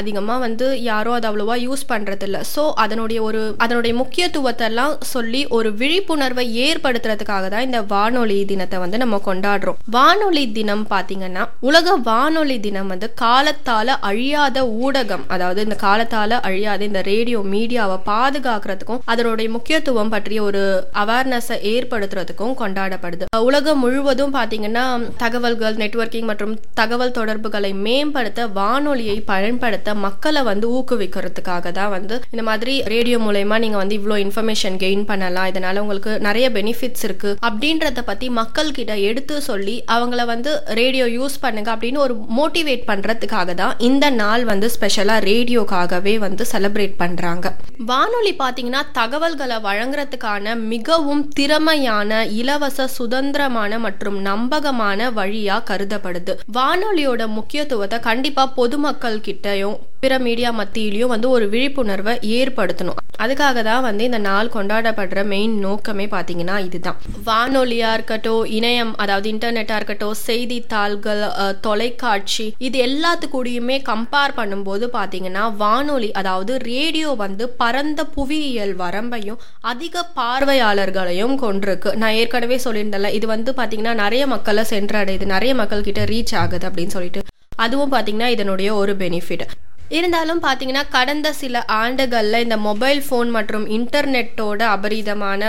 அதிகமாக 0.00 0.44
வந்து 0.46 0.68
யாரும் 0.88 1.16
அதை 1.18 1.28
அவ்வளோவா 1.30 1.56
யூஸ் 1.66 1.84
பண்ணுறதில்ல 1.92 2.40
ஸோ 2.54 2.64
அதனுடைய 2.84 3.18
ஒரு 3.28 3.42
அதனுடைய 3.66 3.94
முக்கியத்துவத்தெல்லாம் 4.00 4.96
சொல்லி 5.12 5.42
ஒரு 5.58 5.70
விழிப்புணர்வை 5.82 6.46
ஏற்படுத்துறதுக்காக 6.68 7.52
தான் 7.56 7.66
இந்த 7.68 7.82
வானொலி 7.92 8.38
தினத்தை 8.54 8.80
வந்து 8.86 9.02
நம்ம 9.04 9.20
கொண்டாடுறோம். 9.28 9.78
வானொலி 9.98 10.46
தினம் 10.58 10.86
பார்த்தீங்கன்னா 10.94 11.44
உலக 11.70 11.96
வானொலி 12.10 12.58
தினம் 12.68 12.90
வந்து 12.94 13.10
காலத்தால் 13.24 13.94
அழியாத 14.08 14.64
ஊடகம் 14.86 15.24
அதாவது 15.34 15.60
இந்த 15.66 15.76
காலத்தால 15.84 16.40
அழியாத 16.48 16.84
இந்த 16.90 17.00
ரேடியோ 17.10 17.40
மீடியாவை 17.54 17.98
பாதுகாக்கிறதுக்கும் 18.10 19.02
அதனுடைய 19.12 19.48
முக்கியத்துவம் 19.56 20.12
பற்றிய 20.14 20.40
ஒரு 20.48 20.62
அவேர்னஸை 21.02 21.56
ஏற்படுத்துறதுக்கும் 21.72 22.54
கொண்டாடப்படுது. 22.62 23.24
உலகம் 23.48 23.80
முழுவதும் 23.84 24.34
பார்த்தீங்கன்னா 24.36 24.84
தகவல்கள் 25.22 25.80
நெட்வொர்க்கிங் 25.82 26.28
மற்றும் 26.30 26.54
தகவல் 26.80 27.14
தொடர்புகளை 27.18 27.70
மேம்படுத்த 27.86 28.46
வானொலியை 28.58 29.16
பயன்படுத்த 29.30 29.94
மக்களை 30.06 30.42
வந்து 30.50 30.66
ஊக்குவிக்கிறதுக்காக 30.78 31.72
தான் 31.78 31.92
வந்து 31.96 32.14
இந்த 32.32 32.44
மாதிரி 32.48 32.74
ரேடியோ 32.94 33.18
மூலயமா 33.26 33.58
நீங்க 33.64 33.78
வந்து 33.82 33.98
இவ்வளோ 34.00 34.18
இன்ஃபர்மேஷன் 34.24 34.78
கெயின் 34.84 35.04
பண்ணலாம். 35.10 35.48
இதனால 35.52 35.82
உங்களுக்கு 35.84 36.12
நிறைய 36.28 36.46
பெனிஃபிட்ஸ் 36.56 37.04
இருக்கு. 37.08 37.30
அப்படின்றத 37.48 38.04
பத்தி 38.10 38.26
மக்கள் 38.40 38.74
கிட்ட 38.78 38.92
எடுத்து 39.10 39.34
சொல்லி 39.50 39.76
அவங்கள 39.96 40.24
வந்து 40.32 40.52
ரேடியோ 40.80 41.06
யூஸ் 41.18 41.36
பண்ணுங்க 41.44 41.70
அப்படின்னு 41.74 42.02
ஒரு 42.06 42.14
மோட்டிவேட் 42.38 42.84
பண்றதுக்காக 42.90 43.54
தான் 43.62 43.74
இந்த 43.88 43.95
இந்த 43.96 44.08
நாள் 44.20 44.42
வந்து 44.44 44.66
ஸ்பெஷலாக 44.76 45.24
ரேடியோக்காகவே 45.26 46.14
வந்து 46.24 46.44
செலிப்ரேட் 46.52 46.96
பண்ணுறாங்க 47.02 47.46
வானொலி 47.90 48.32
பார்த்தீங்கன்னா 48.40 48.80
தகவல்களை 48.98 49.56
வழங்குறதுக்கான 49.66 50.54
மிகவும் 50.72 51.22
திறமையான 51.38 52.10
இலவச 52.40 52.86
சுதந்திரமான 52.96 53.78
மற்றும் 53.86 54.18
நம்பகமான 54.20 55.10
வழியாக 55.10 55.64
கருதப்படுது. 55.70 56.32
வானொலியோட 56.56 57.22
முக்கியத்துவத்தை 57.38 58.00
கண்டிப்பாக 58.00 58.54
பொதுமக்கள் 58.58 59.18
கிட்டையும் 59.26 59.76
பிற 60.06 60.16
மீடியா 60.26 60.50
மத்தியிலையும் 60.58 61.12
வந்து 61.12 61.28
ஒரு 61.36 61.46
விழிப்புணர்வை 61.52 62.12
ஏற்படுத்தணும். 62.38 62.98
அதுக்காக 63.24 63.62
தான் 63.68 63.84
வந்து 63.86 64.02
இந்த 64.08 64.18
நாள் 64.26 64.52
கொண்டாடப்படுற 64.54 65.20
மெயின் 65.32 65.54
நோக்கமே 65.64 66.06
பார்த்தீங்கன்னா 66.14 66.56
இதுதான். 66.66 66.98
வானொலியாக 67.28 67.96
இருக்கட்டும் 67.96 68.44
இணையம் 68.58 68.92
அதாவது 69.02 69.26
இன்டர்நெட்டாக 69.32 69.78
இருக்கட்டும் 69.80 70.14
செய்தித்தாள்கள் 70.26 71.22
தொலைக்காட்சி 71.66 72.46
இது 72.68 72.78
எல்லாத்துக்கூடயுமே 72.88 73.76
கம்பேர் 73.90 74.36
பண்ணும்போது 74.38 74.86
பார்த்தீங்கன்னா 74.96 75.44
வானொலி 75.62 76.10
அதாவது 76.20 76.54
ரேடியோ 76.70 77.10
வந்து 77.24 77.46
பரந்த 77.62 78.00
புவியியல் 78.16 78.74
வரம்பையும் 78.84 79.40
அதிக 79.72 80.04
பார்வையாளர்களையும் 80.20 81.36
கொண்டிருக்கு. 81.44 81.92
நான் 82.02 82.16
ஏற்கனவே 82.22 82.58
சொல்லியிருந்தேன்ல 82.66 83.12
இது 83.20 83.28
வந்து 83.34 83.52
பார்த்தீங்கன்னா 83.60 83.94
நிறைய 84.04 84.24
மக்களை 84.34 84.64
சென்றடையுது 84.74 85.28
நிறைய 85.36 85.54
மக்கள்கிட்ட 85.62 86.04
ரீச் 86.14 86.36
ஆகுது 86.42 86.66
அப்படின்னு 86.70 86.96
சொல்லிட்டு. 86.98 87.22
அதுவும் 87.64 87.92
பார்த்தீங்கன்னா 87.92 88.28
இதனுடைய 88.36 88.70
ஒரு 88.82 88.94
பெனிஃபிட் 89.02 89.44
இருந்தாலும் 89.90 90.42
பார்த்தீங்கன்னா 90.46 90.84
கடந்த 90.88 91.32
சில 91.32 91.64
ஆண்டுகளில் 91.82 92.44
இந்த 92.44 92.56
மொபைல் 92.56 93.00
ஃபோன் 93.06 93.30
மற்றும் 93.36 93.66
இன்டர்நெட்டோட 93.78 94.60
அபரிதமான 94.76 95.42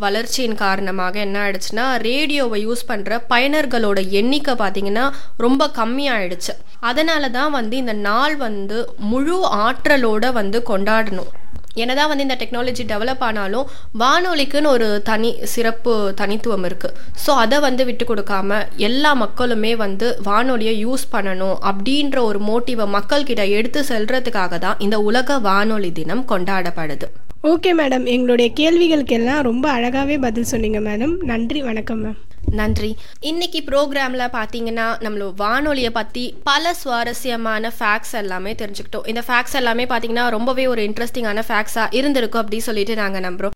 வளர்ச்சியின் 0.00 0.54
காரணமாக 0.54 1.18
என்ன 1.20 1.36
ஆயிடுச்சுன்னா 1.42 1.84
ரேடியோவை 2.06 2.58
யூஸ் 2.66 2.88
பண்ணுற 2.88 3.18
பயனர்களோட 3.32 3.98
எண்ணிக்கை 4.20 4.54
பார்த்தீங்கன்னா 4.54 5.04
ரொம்ப 5.36 5.70
கம்மியாயிடுச்சு. 5.76 6.52
அதனால 6.80 7.28
தான் 7.28 7.50
வந்து 7.50 7.76
இந்த 7.76 7.92
நாள் 7.92 8.36
வந்து 8.36 8.78
முழு 9.12 9.36
ஆற்றலோட 9.66 10.32
வந்து 10.32 10.60
கொண்டாடணும். 10.70 11.30
என்னதான் 11.74 12.08
வந்து 12.08 12.22
இந்த 12.22 12.36
டெக்னாலஜி 12.40 12.84
டெவலப் 12.86 13.18
ஆனாலும் 13.18 13.68
வானொலிக்குன்னு 13.98 14.66
ஒரு 14.66 15.02
தனி 15.02 15.36
சிறப்பு 15.42 16.14
தனித்துவம் 16.16 16.64
இருக்குது 16.64 16.94
ஸோ 17.26 17.30
அதை 17.30 17.60
வந்து 17.60 17.84
விட்டு 17.84 18.14
கொடுக்காம 18.14 18.68
எல்லா 18.76 19.12
மக்களுமே 19.12 19.76
வந்து 19.76 20.18
வானொலியை 20.22 20.86
யூஸ் 20.86 21.04
பண்ணணும் 21.12 21.56
அப்படின்ற 21.64 22.18
ஒரு 22.22 22.38
மோட்டிவை 22.38 22.86
மக்கள்கிட்ட 22.86 23.48
எடுத்து 23.48 23.80
செல்றதுக்காக 23.88 24.58
தான் 24.58 24.78
இந்த 24.78 25.00
உலக 25.00 25.38
வானொலி 25.38 25.92
தினம் 25.92 26.24
கொண்டாடப்படுது. 26.28 27.04
ஓகே 27.42 27.74
மேடம் 27.74 28.04
எங்களுடைய 28.06 28.52
கேள்விகளுக்கெல்லாம் 28.56 29.40
ரொம்ப 29.40 29.72
அழகாகவே 29.72 30.18
பதில் 30.18 30.44
சொன்னீங்க 30.44 30.80
மேடம் 30.80 31.16
நன்றி 31.22 31.62
வணக்கம் 31.62 32.04
மேம் 32.04 32.31
நன்றி. 32.50 32.96
இன்னைக்கு 33.20 33.62
ப்ரோக்ராம்ல 33.66 34.26
பார்த்தீங்கன்னா 34.32 34.86
நம்மளோட 35.04 35.32
வானொலியை 35.36 35.90
பற்றி 35.90 36.34
பல 36.44 36.74
சுவாரஸ்யமான 36.74 37.72
ஃபேக்ட்ஸ் 37.78 38.12
எல்லாமே 38.12 38.52
தெரிஞ்சுக்கிட்டோம். 38.52 39.08
இந்த 39.08 39.22
ஃபேக்ட்ஸ் 39.26 39.54
எல்லாமே 39.54 39.84
பார்த்தீங்கன்னா 39.84 40.28
ரொம்பவே 40.28 40.66
ஒரு 40.66 40.82
இன்ட்ரெஸ்டிங்கான 40.82 41.42
ஃபேக்ட்ஸா 41.48 41.86
இருந்திருக்கும் 41.90 42.42
அப்படின்னு 42.42 42.68
சொல்லிட்டு 42.70 42.94
நாங்கள் 42.94 43.20
நம்புகிறோம் 43.20 43.50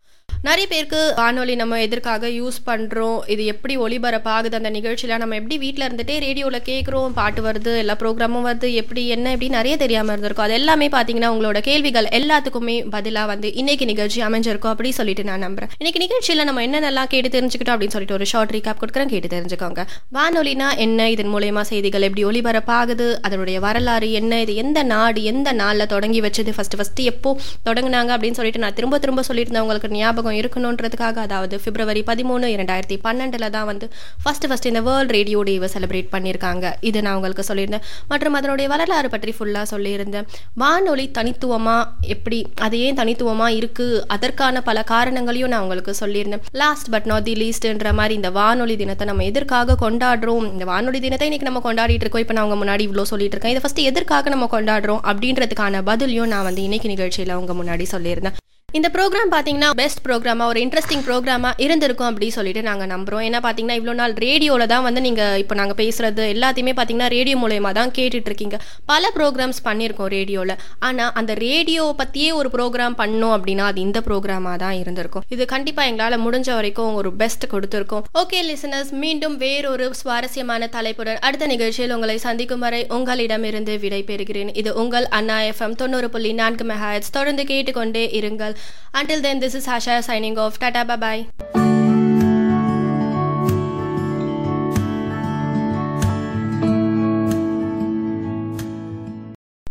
நிறைய 0.47 0.67
பேருக்கு 0.71 0.99
வானொலி 1.17 1.55
நம்ம 1.61 1.79
எதற்காக 1.85 2.29
யூஸ் 2.39 2.59
பண்ணுறோம் 2.67 3.21
இது 3.35 3.43
எப்படி 3.53 3.75
ஒளிபரப்பாகுது 3.85 4.57
அந்த 4.59 4.71
நிகழ்ச்சியில் 4.77 5.21
நம்ம 5.23 5.37
எப்படி 5.39 5.57
வீட்டில் 5.63 5.85
இருந்துகிட்டே 5.87 6.17
ரேடியோவில் 6.25 6.59
கேட்குறோம் 6.69 7.15
பாட்டு 7.19 7.41
வருது 7.47 7.73
எல்லா 7.83 7.95
ப்ரோக்ராமும் 8.03 8.47
வருது 8.49 8.69
எப்படி 8.81 9.03
என்ன 9.15 9.31
எப்படி 9.31 9.49
நிறைய 9.49 9.77
தெரியாமல் 9.77 10.13
இருந்திருக்கும். 10.13 10.45
அது 10.45 10.55
எல்லாமே 10.59 10.89
பார்த்தீங்கன்னா 10.89 11.31
உங்களோட 11.35 11.61
கேள்விகள் 11.69 12.09
எல்லாத்துக்குமே 12.19 12.77
பதிலாக 12.91 13.27
வந்து 13.33 13.55
இன்னைக்கு 13.55 13.89
நிகழ்ச்சி 13.93 14.21
அமைஞ்சிருக்கும் 14.29 14.73
அப்படி 14.75 14.93
சொல்லிட்டு 14.99 15.25
நான் 15.31 15.45
நம்புறேன். 15.47 15.73
இன்னைக்கு 15.79 16.03
நிகழ்ச்சியில் 16.05 16.45
நம்ம 16.45 16.63
என்னென்னலாம் 16.67 17.11
கேட்டு 17.15 17.31
தெரிஞ்சுக்கிட்டோம் 17.37 17.75
அப்படின்னு 17.77 17.97
சொல்லிட்டு 17.97 18.17
ஒரு 18.19 18.29
ஷார்ட் 18.33 18.55
ரீகேப் 18.57 18.81
கொடுக்குறேன். 18.83 19.11
கேட்டு 19.15 19.31
தெரிஞ்சுக்கோங்க. 19.35 19.85
வானொலினா 20.19 20.69
என்ன? 20.87 21.09
இதன் 21.17 21.33
மூலயமா 21.35 21.65
செய்திகள் 21.73 22.07
எப்படி 22.09 22.25
ஒளிபரப்பாகுது? 22.31 23.09
அதனுடைய 23.23 23.57
வரலாறு 23.67 24.13
என்ன? 24.21 24.41
இது 24.47 24.55
எந்த 24.65 24.79
நாடு 24.95 25.25
எந்த 25.33 25.49
நாளில் 25.63 25.91
தொடங்கி 25.97 26.23
வச்சது? 26.29 26.55
ஃபர்ஸ்ட் 26.61 26.79
ஃபர்ஸ்ட் 26.81 27.05
எப்போ 27.13 27.33
தொடங்குனாங்க 27.69 28.13
அப்படின்னு 28.19 28.41
சொல்லிட்டு 28.41 28.65
நான் 28.67 28.79
திரும்ப 28.81 29.03
திரும்ப 29.05 29.25
சொல்லியிருந்தேன். 29.33 29.67
உங்களுக்கு 29.69 29.95
ஞாபகம் 30.01 30.35
இருக்கணுன்றதுக்காக 30.41 31.21
அதாவது 31.27 31.57
பிப்ரவரி 31.65 32.03
பதிமூணு 32.11 32.47
இரண்டாயிரத்தி 32.57 32.99
பன்னெண்டில் 33.07 33.49
தான் 33.57 33.69
வந்து 33.71 33.89
ஃபர்ஸ்ட் 34.23 34.47
ஃபஸ்ட்டு 34.49 34.71
இந்த 34.73 34.83
வேர்ல்ட் 34.89 35.15
ரேடியோ 35.17 35.41
டேவை 35.49 35.69
செலிப்ரேட் 35.75 36.11
பண்ணியிருக்காங்க. 36.15 36.65
இது 36.89 36.99
நான் 37.07 37.17
உங்களுக்கு 37.19 37.47
சொல்லியிருந்தேன். 37.51 37.85
மற்றும் 38.13 38.37
அதனுடைய 38.41 38.67
வரலாறு 38.75 39.11
பற்றி 39.15 39.35
ஃபுல்லாக 39.39 39.67
சொல்லியிருந்தேன். 39.75 40.27
வானொலி 40.63 41.07
தனித்துவமாக 41.19 42.11
எப்படி 42.15 42.39
அது 42.67 42.77
ஏன் 42.87 42.99
தனித்துவமாக 43.01 43.59
இருக்குது 43.61 44.03
அதற்கான 44.17 44.63
பல 44.69 44.83
காரணங்களையும் 44.93 45.53
நான் 45.55 45.65
உங்களுக்கு 45.67 45.95
சொல்லியிருந்தேன். 46.03 46.45
லாஸ்ட் 46.63 46.91
பட் 46.95 47.09
நாட் 47.13 47.27
தி 47.29 47.35
லீஸ்ட்ன்ற 47.43 47.93
மாதிரி 48.01 48.17
இந்த 48.21 48.33
வானொலி 48.39 48.77
தினத்தை 48.83 49.07
நம்ம 49.13 49.25
எதற்காக 49.31 49.79
கொண்டாடுறோம்? 49.85 50.49
இந்த 50.55 50.67
வானொலி 50.73 51.01
தினத்தை 51.07 51.29
இன்னைக்கு 51.31 51.51
நம்ம 51.51 51.63
கொண்டாடிட்டு 51.69 52.07
இருக்கோம். 52.07 52.25
இப்போ 52.27 52.37
நான் 52.37 52.45
அவங்க 52.47 52.59
முன்னாடி 52.63 52.85
இவ்வளோ 52.89 53.07
சொல்லிட்டு 53.13 53.37
இருக்கேன். 53.37 53.55
இதை 53.57 53.63
ஃபஸ்ட்டு 53.67 53.89
எதற்காக 53.93 54.35
நம்ம 54.35 54.49
கொண்டாடுறோம்? 54.57 55.03
அப்படின்றதுக்கான 55.13 55.83
பதிலையும் 55.91 56.33
நான் 56.35 56.49
வந்து 56.51 56.65
இன்னைக்கு 56.69 56.95
நிகழ்ச்சியில் 56.95 57.37
அவங்க 57.39 57.55
முன்னாடி 57.61 57.87
சொல்லியிருந்தேன். 57.95 58.37
இந்த 58.77 58.89
ப்ரோக்ராம் 58.95 59.31
பார்த்தீங்கன்னா 59.33 59.69
பெஸ்ட் 59.81 60.01
ப்ரோக்ராமாக 60.07 60.51
ஒரு 60.53 60.59
இன்ட்ரெஸ்டிங் 60.63 61.03
ப்ரோக்ராமாக 61.07 61.63
இருந்திருக்கும் 61.65 62.09
அப்படின்னு 62.09 62.35
சொல்லிட்டு 62.37 62.63
நாங்கள் 62.69 62.89
நம்புகிறோம் 62.93 63.23
ஏன்னா 63.27 63.39
பார்த்தீங்கன்னா 63.45 63.77
இவ்வளோ 63.79 63.95
நாள் 64.01 64.15
ரேடியோவில் 64.25 64.65
தான் 64.73 64.85
வந்து 64.87 65.01
நீங்கள் 65.07 65.37
இப்போ 65.43 65.55
நாங்கள் 65.61 65.79
பேசுகிறது 65.81 66.25
எல்லாத்தையுமே 66.35 66.73
பார்த்தீங்கன்னா 66.79 67.09
ரேடியோ 67.15 67.37
மூலயமா 67.43 67.71
தான் 67.79 67.93
கேட்டுட்டு 67.99 68.29
இருக்கீங்க. 68.31 68.57
பல 68.91 69.11
ப்ரோக்ராம்ஸ் 69.17 69.61
பண்ணியிருக்கோம் 69.69 70.11
ரேடியோவில் 70.17 70.55
ஆனால் 70.89 71.13
அந்த 71.21 71.35
ரேடியோ 71.45 71.85
பற்றியே 72.01 72.33
ஒரு 72.41 72.51
ப்ரோக்ராம் 72.57 72.97
பண்ணோம் 73.03 73.35
அப்படின்னா 73.37 73.67
அது 73.71 73.81
இந்த 73.87 74.03
ப்ரோக்ராமாக 74.09 74.59
தான் 74.65 74.77
இருந்திருக்கும். 74.83 75.25
இது 75.37 75.47
கண்டிப்பாக 75.55 75.91
எங்களால் 75.93 76.19
முடிஞ்ச 76.27 76.49
வரைக்கும் 76.59 76.93
ஒரு 77.01 77.13
பெஸ்ட் 77.23 77.47
கொடுத்துருக்கோம். 77.55 78.05
ஓகே 78.25 78.41
லிசனர்ஸ் 78.51 78.93
மீண்டும் 79.05 79.39
வேறொரு 79.45 79.89
சுவாரஸ்யமான 80.03 80.71
தலைப்புடன் 80.77 81.23
அடுத்த 81.29 81.51
நிகழ்ச்சியில் 81.55 81.97
உங்களை 81.99 82.19
சந்திக்கும் 82.27 82.65
வரை 82.67 82.83
உங்களிடமிருந்து 82.99 83.77
விடை 83.87 84.03
பெறுகிறேன் 84.13 84.53
இது 84.63 84.73
உங்கள் 84.85 85.09
அண்ணா 85.21 85.41
எஃப்எம் 85.53 85.79
தொண்ணூறு 85.83 86.11
புள்ளி 86.17 86.35
நான்கு 86.43 86.67
மெஹாய்ஸ் 86.75 87.15
தொடர்ந்து 87.19 87.45
கேட்டுக்கொண்டே 87.55 88.07
இருங்கள். 88.23 88.55
Until 89.01 89.21
then 89.27 89.41
this 89.45 89.55
is 89.61 89.67
Hasha 89.73 89.97
signing 90.11 90.39
off. 90.45 90.59
Tata 90.65 90.85
bye 90.93 91.01
bye 91.07 91.23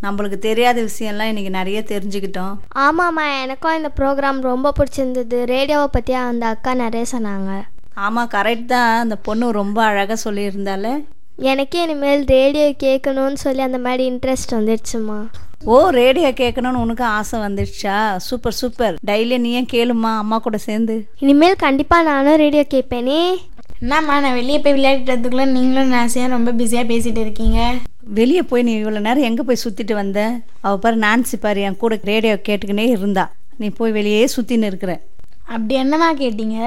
நம்மளுக்கு 0.06 0.38
தெரியாத 0.48 0.80
விஷயம்லாம் 0.88 1.30
இன்னைக்கு 1.32 1.52
நிறைய 1.58 1.80
தெரிஞ்சுக்கிட்டோம். 1.92 2.56
ஆமாம்மா 2.86 3.24
எனக்கும் 3.44 3.78
இந்த 3.78 3.90
ப்ரோக்ராம் 4.00 4.40
ரொம்ப 4.50 4.72
பிடிச்சிருந்தது. 4.80 5.38
ரேடியோவை 5.54 5.88
பற்றி 5.92 6.14
அந்த 6.14 6.46
அக்கா 6.54 6.74
நிறைய 6.84 7.06
சொன்னாங்க. 7.14 7.52
ஆமாம் 8.06 8.30
கரெக்ட் 8.34 8.72
தான். 8.74 9.00
அந்த 9.00 9.16
பொண்ணு 9.28 9.52
ரொம்ப 9.62 9.80
அழகாக 9.84 10.18
சொல்லியிருந்தால 10.26 10.88
எனக்கே 11.38 11.84
இனிமேல் 11.84 12.24
ரேடியோ 12.26 12.74
கேட்கணும்னு 12.84 13.34
சொல்லி 13.34 13.62
அந்த 13.62 13.78
மாதிரி 13.78 14.12
இன்ட்ரெஸ்ட் 14.12 14.52
வந்துடுச்சுமா 14.52 15.26
ஓ 15.66 15.90
ரேடியோ 15.90 16.32
கேட்கணும்னு 16.32 16.82
உனக்கு 16.82 17.04
ஆசை 17.04 17.40
வந்துடுச்சா? 17.40 18.16
சூப்பர் 18.16 18.54
சூப்பர் 18.54 18.96
டெய்லி 19.08 19.38
நீ 19.38 19.52
ஏன் 19.52 19.66
கேளுமா 19.72 20.18
அம்மா 20.18 20.38
கூட 20.38 20.58
சேர்ந்து. 20.58 21.08
இனிமேல் 21.20 21.56
கண்டிப்பாக 21.56 22.04
நானும் 22.04 22.36
ரேடியோ 22.36 22.66
கேட்பேனே. 22.74 23.36
என்னம்மா 23.82 24.20
நான் 24.20 24.34
வெளியே 24.34 24.60
போய் 24.60 24.74
விளையாடுறதுக்குள்ள 24.74 25.46
நீங்களும் 25.46 25.94
நாசியாக 25.94 26.28
ரொம்ப 26.28 26.52
பிஸியாக 26.52 26.94
பேசிட்டு 26.94 27.18
இருக்கீங்க? 27.18 27.74
வெளியே 28.00 28.42
போய் 28.42 28.64
நீ 28.64 28.84
இவ்வளோ 28.84 29.00
நேரம் 29.00 29.24
எங்கே 29.24 29.42
போய் 29.42 29.64
சுற்றிட்டு 29.66 29.94
வந்த? 29.94 30.40
அவள் 30.62 30.80
பாரு 30.80 30.98
நான்சி 30.98 31.40
பாரு 31.40 31.62
என் 31.62 31.78
கூட 31.78 32.00
ரேடியோ 32.04 32.34
கேட்டுக்கினே 32.34 32.88
இருந்தா. 32.88 33.32
நீ 33.58 33.70
போய் 33.70 33.92
வெளியே 33.92 34.28
சுற்றின்னு 34.38 34.64
இருக்கிற. 34.64 35.02
அப்படி 35.48 35.74
என்னம்மா 35.76 36.14
கேட்டீங்க? 36.14 36.60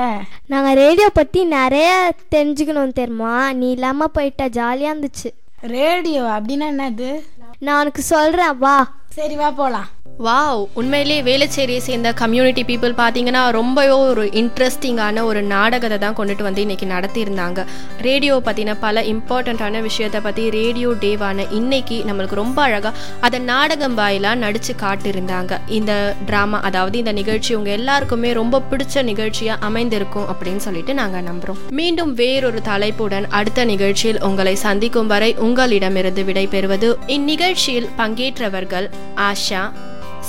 நாங்கள் 0.47 0.75
ரேடியோ 0.75 1.09
பற்றி 1.09 1.45
நிறைய 1.45 2.13
தெரிஞ்சுக்கணும் 2.35 2.99
தெரியுமா? 3.01 3.53
நீ 3.53 3.71
இல்லாமல் 3.71 4.11
போயிட்டா 4.13 4.47
ஜாலியாக 4.47 4.99
இருந்துச்சு. 4.99 5.31
ரேடியோ 5.61 6.23
அப்படின்னா 6.23 6.67
என்னது? 6.75 7.25
நான் 7.59 7.81
உனக்கு 7.81 8.03
சொல்கிறேன் 8.03 8.59
வா. 8.59 8.77
சரி 9.17 9.37
வா 9.37 9.51
போகலாம் 9.51 9.89
வாவ் 10.27 10.69
உண்மையிலேயே 10.75 11.23
வேலைச்சேரியை 11.23 11.79
சேர்ந்த 11.79 12.13
கம்யூனிட்டி 12.13 12.63
பீப்புள் 12.63 12.95
பார்த்தீங்கன்னா 12.97 13.51
ரொம்பவே 13.51 13.89
ஒரு 13.89 14.25
இன்ட்ரெஸ்டிங்கான 14.41 15.23
ஒரு 15.23 15.43
நாடகத்தை 15.43 15.99
தான் 15.99 16.17
கொண்டுட்டு 16.17 16.43
வந்து 16.43 16.65
இன்றைக்கி 16.65 16.87
நடத்தியிருந்தாங்க. 16.87 17.67
ரேடியோ 18.01 18.41
பற்றின 18.45 18.77
பல 18.81 19.03
இம்பார்ட்டண்ட்டான 19.03 19.83
விஷயத்தை 19.83 20.21
பற்றி 20.21 20.51
ரேடியோ 20.51 20.89
டேவான 20.89 21.47
இன்னைக்கு 21.51 21.99
நம்மளுக்கு 22.09 22.35
ரொம்ப 22.35 22.63
அழகாக 22.63 22.97
அதை 23.21 23.41
நாடகம் 23.41 23.95
வாயிலாக 23.95 24.35
நடித்து 24.35 24.75
காட்டியிருந்தாங்க. 24.81 25.59
இந்த 25.69 26.17
ட்ராமா 26.27 26.61
அதாவது 26.61 26.99
இந்த 26.99 27.13
நிகழ்ச்சி 27.13 27.55
உங்கள் 27.55 27.73
எல்லாருக்குமே 27.73 28.33
ரொம்ப 28.33 28.63
பிடிச்ச 28.71 29.03
நிகழ்ச்சியாக 29.03 29.65
அமைந்திருக்கும் 29.67 30.27
அப்படின்னு 30.27 30.57
சொல்லிட்டு 30.57 30.95
நாங்கள் 30.95 31.23
நம்புகிறோம் 31.23 31.61
மீண்டும் 31.71 32.15
வேறொரு 32.15 32.63
தலைப்புடன் 32.63 33.29
அடுத்த 33.31 33.65
நிகழ்ச்சியில் 33.65 34.21
உங்களை 34.21 34.55
சந்திக்கும் 34.55 35.07
வரை 35.07 35.35
உங்களிடமிருந்து 35.39 36.23
விடைபெறுவது 36.23 36.91
இந்நிகழ்ச்சியில் 37.07 37.89
பங்கேற்றவர்கள் 37.97 38.89
ஆஷா 39.15 39.73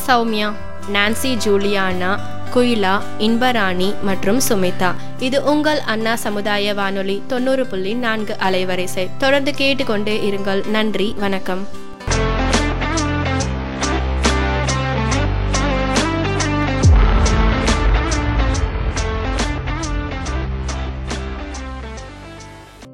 சௌமியா 0.07 0.53
நான்சி 0.93 1.37
ஜூலியானா 1.45 2.19
குயிலா 2.53 3.01
இன்பராணி 3.19 3.93
மற்றும் 4.01 4.39
சுமிதா. 4.49 4.95
இது 5.19 5.43
உங்கள் 5.43 5.79
அண்ணா 5.79 6.15
சமுதாய 6.15 6.73
வானொலி 6.73 7.23
தொண்ணூறு 7.27 7.65
புள்ளி 7.65 7.93
நான்கு 7.93 8.35
அலைவரிசை. 8.39 9.09
தொடர்ந்து 9.17 9.53
கேட்டுக்கொண்டே 9.53 10.19
இருங்கள். 10.29 10.67
நன்றி 10.67 11.15
வணக்கம். 11.19 11.67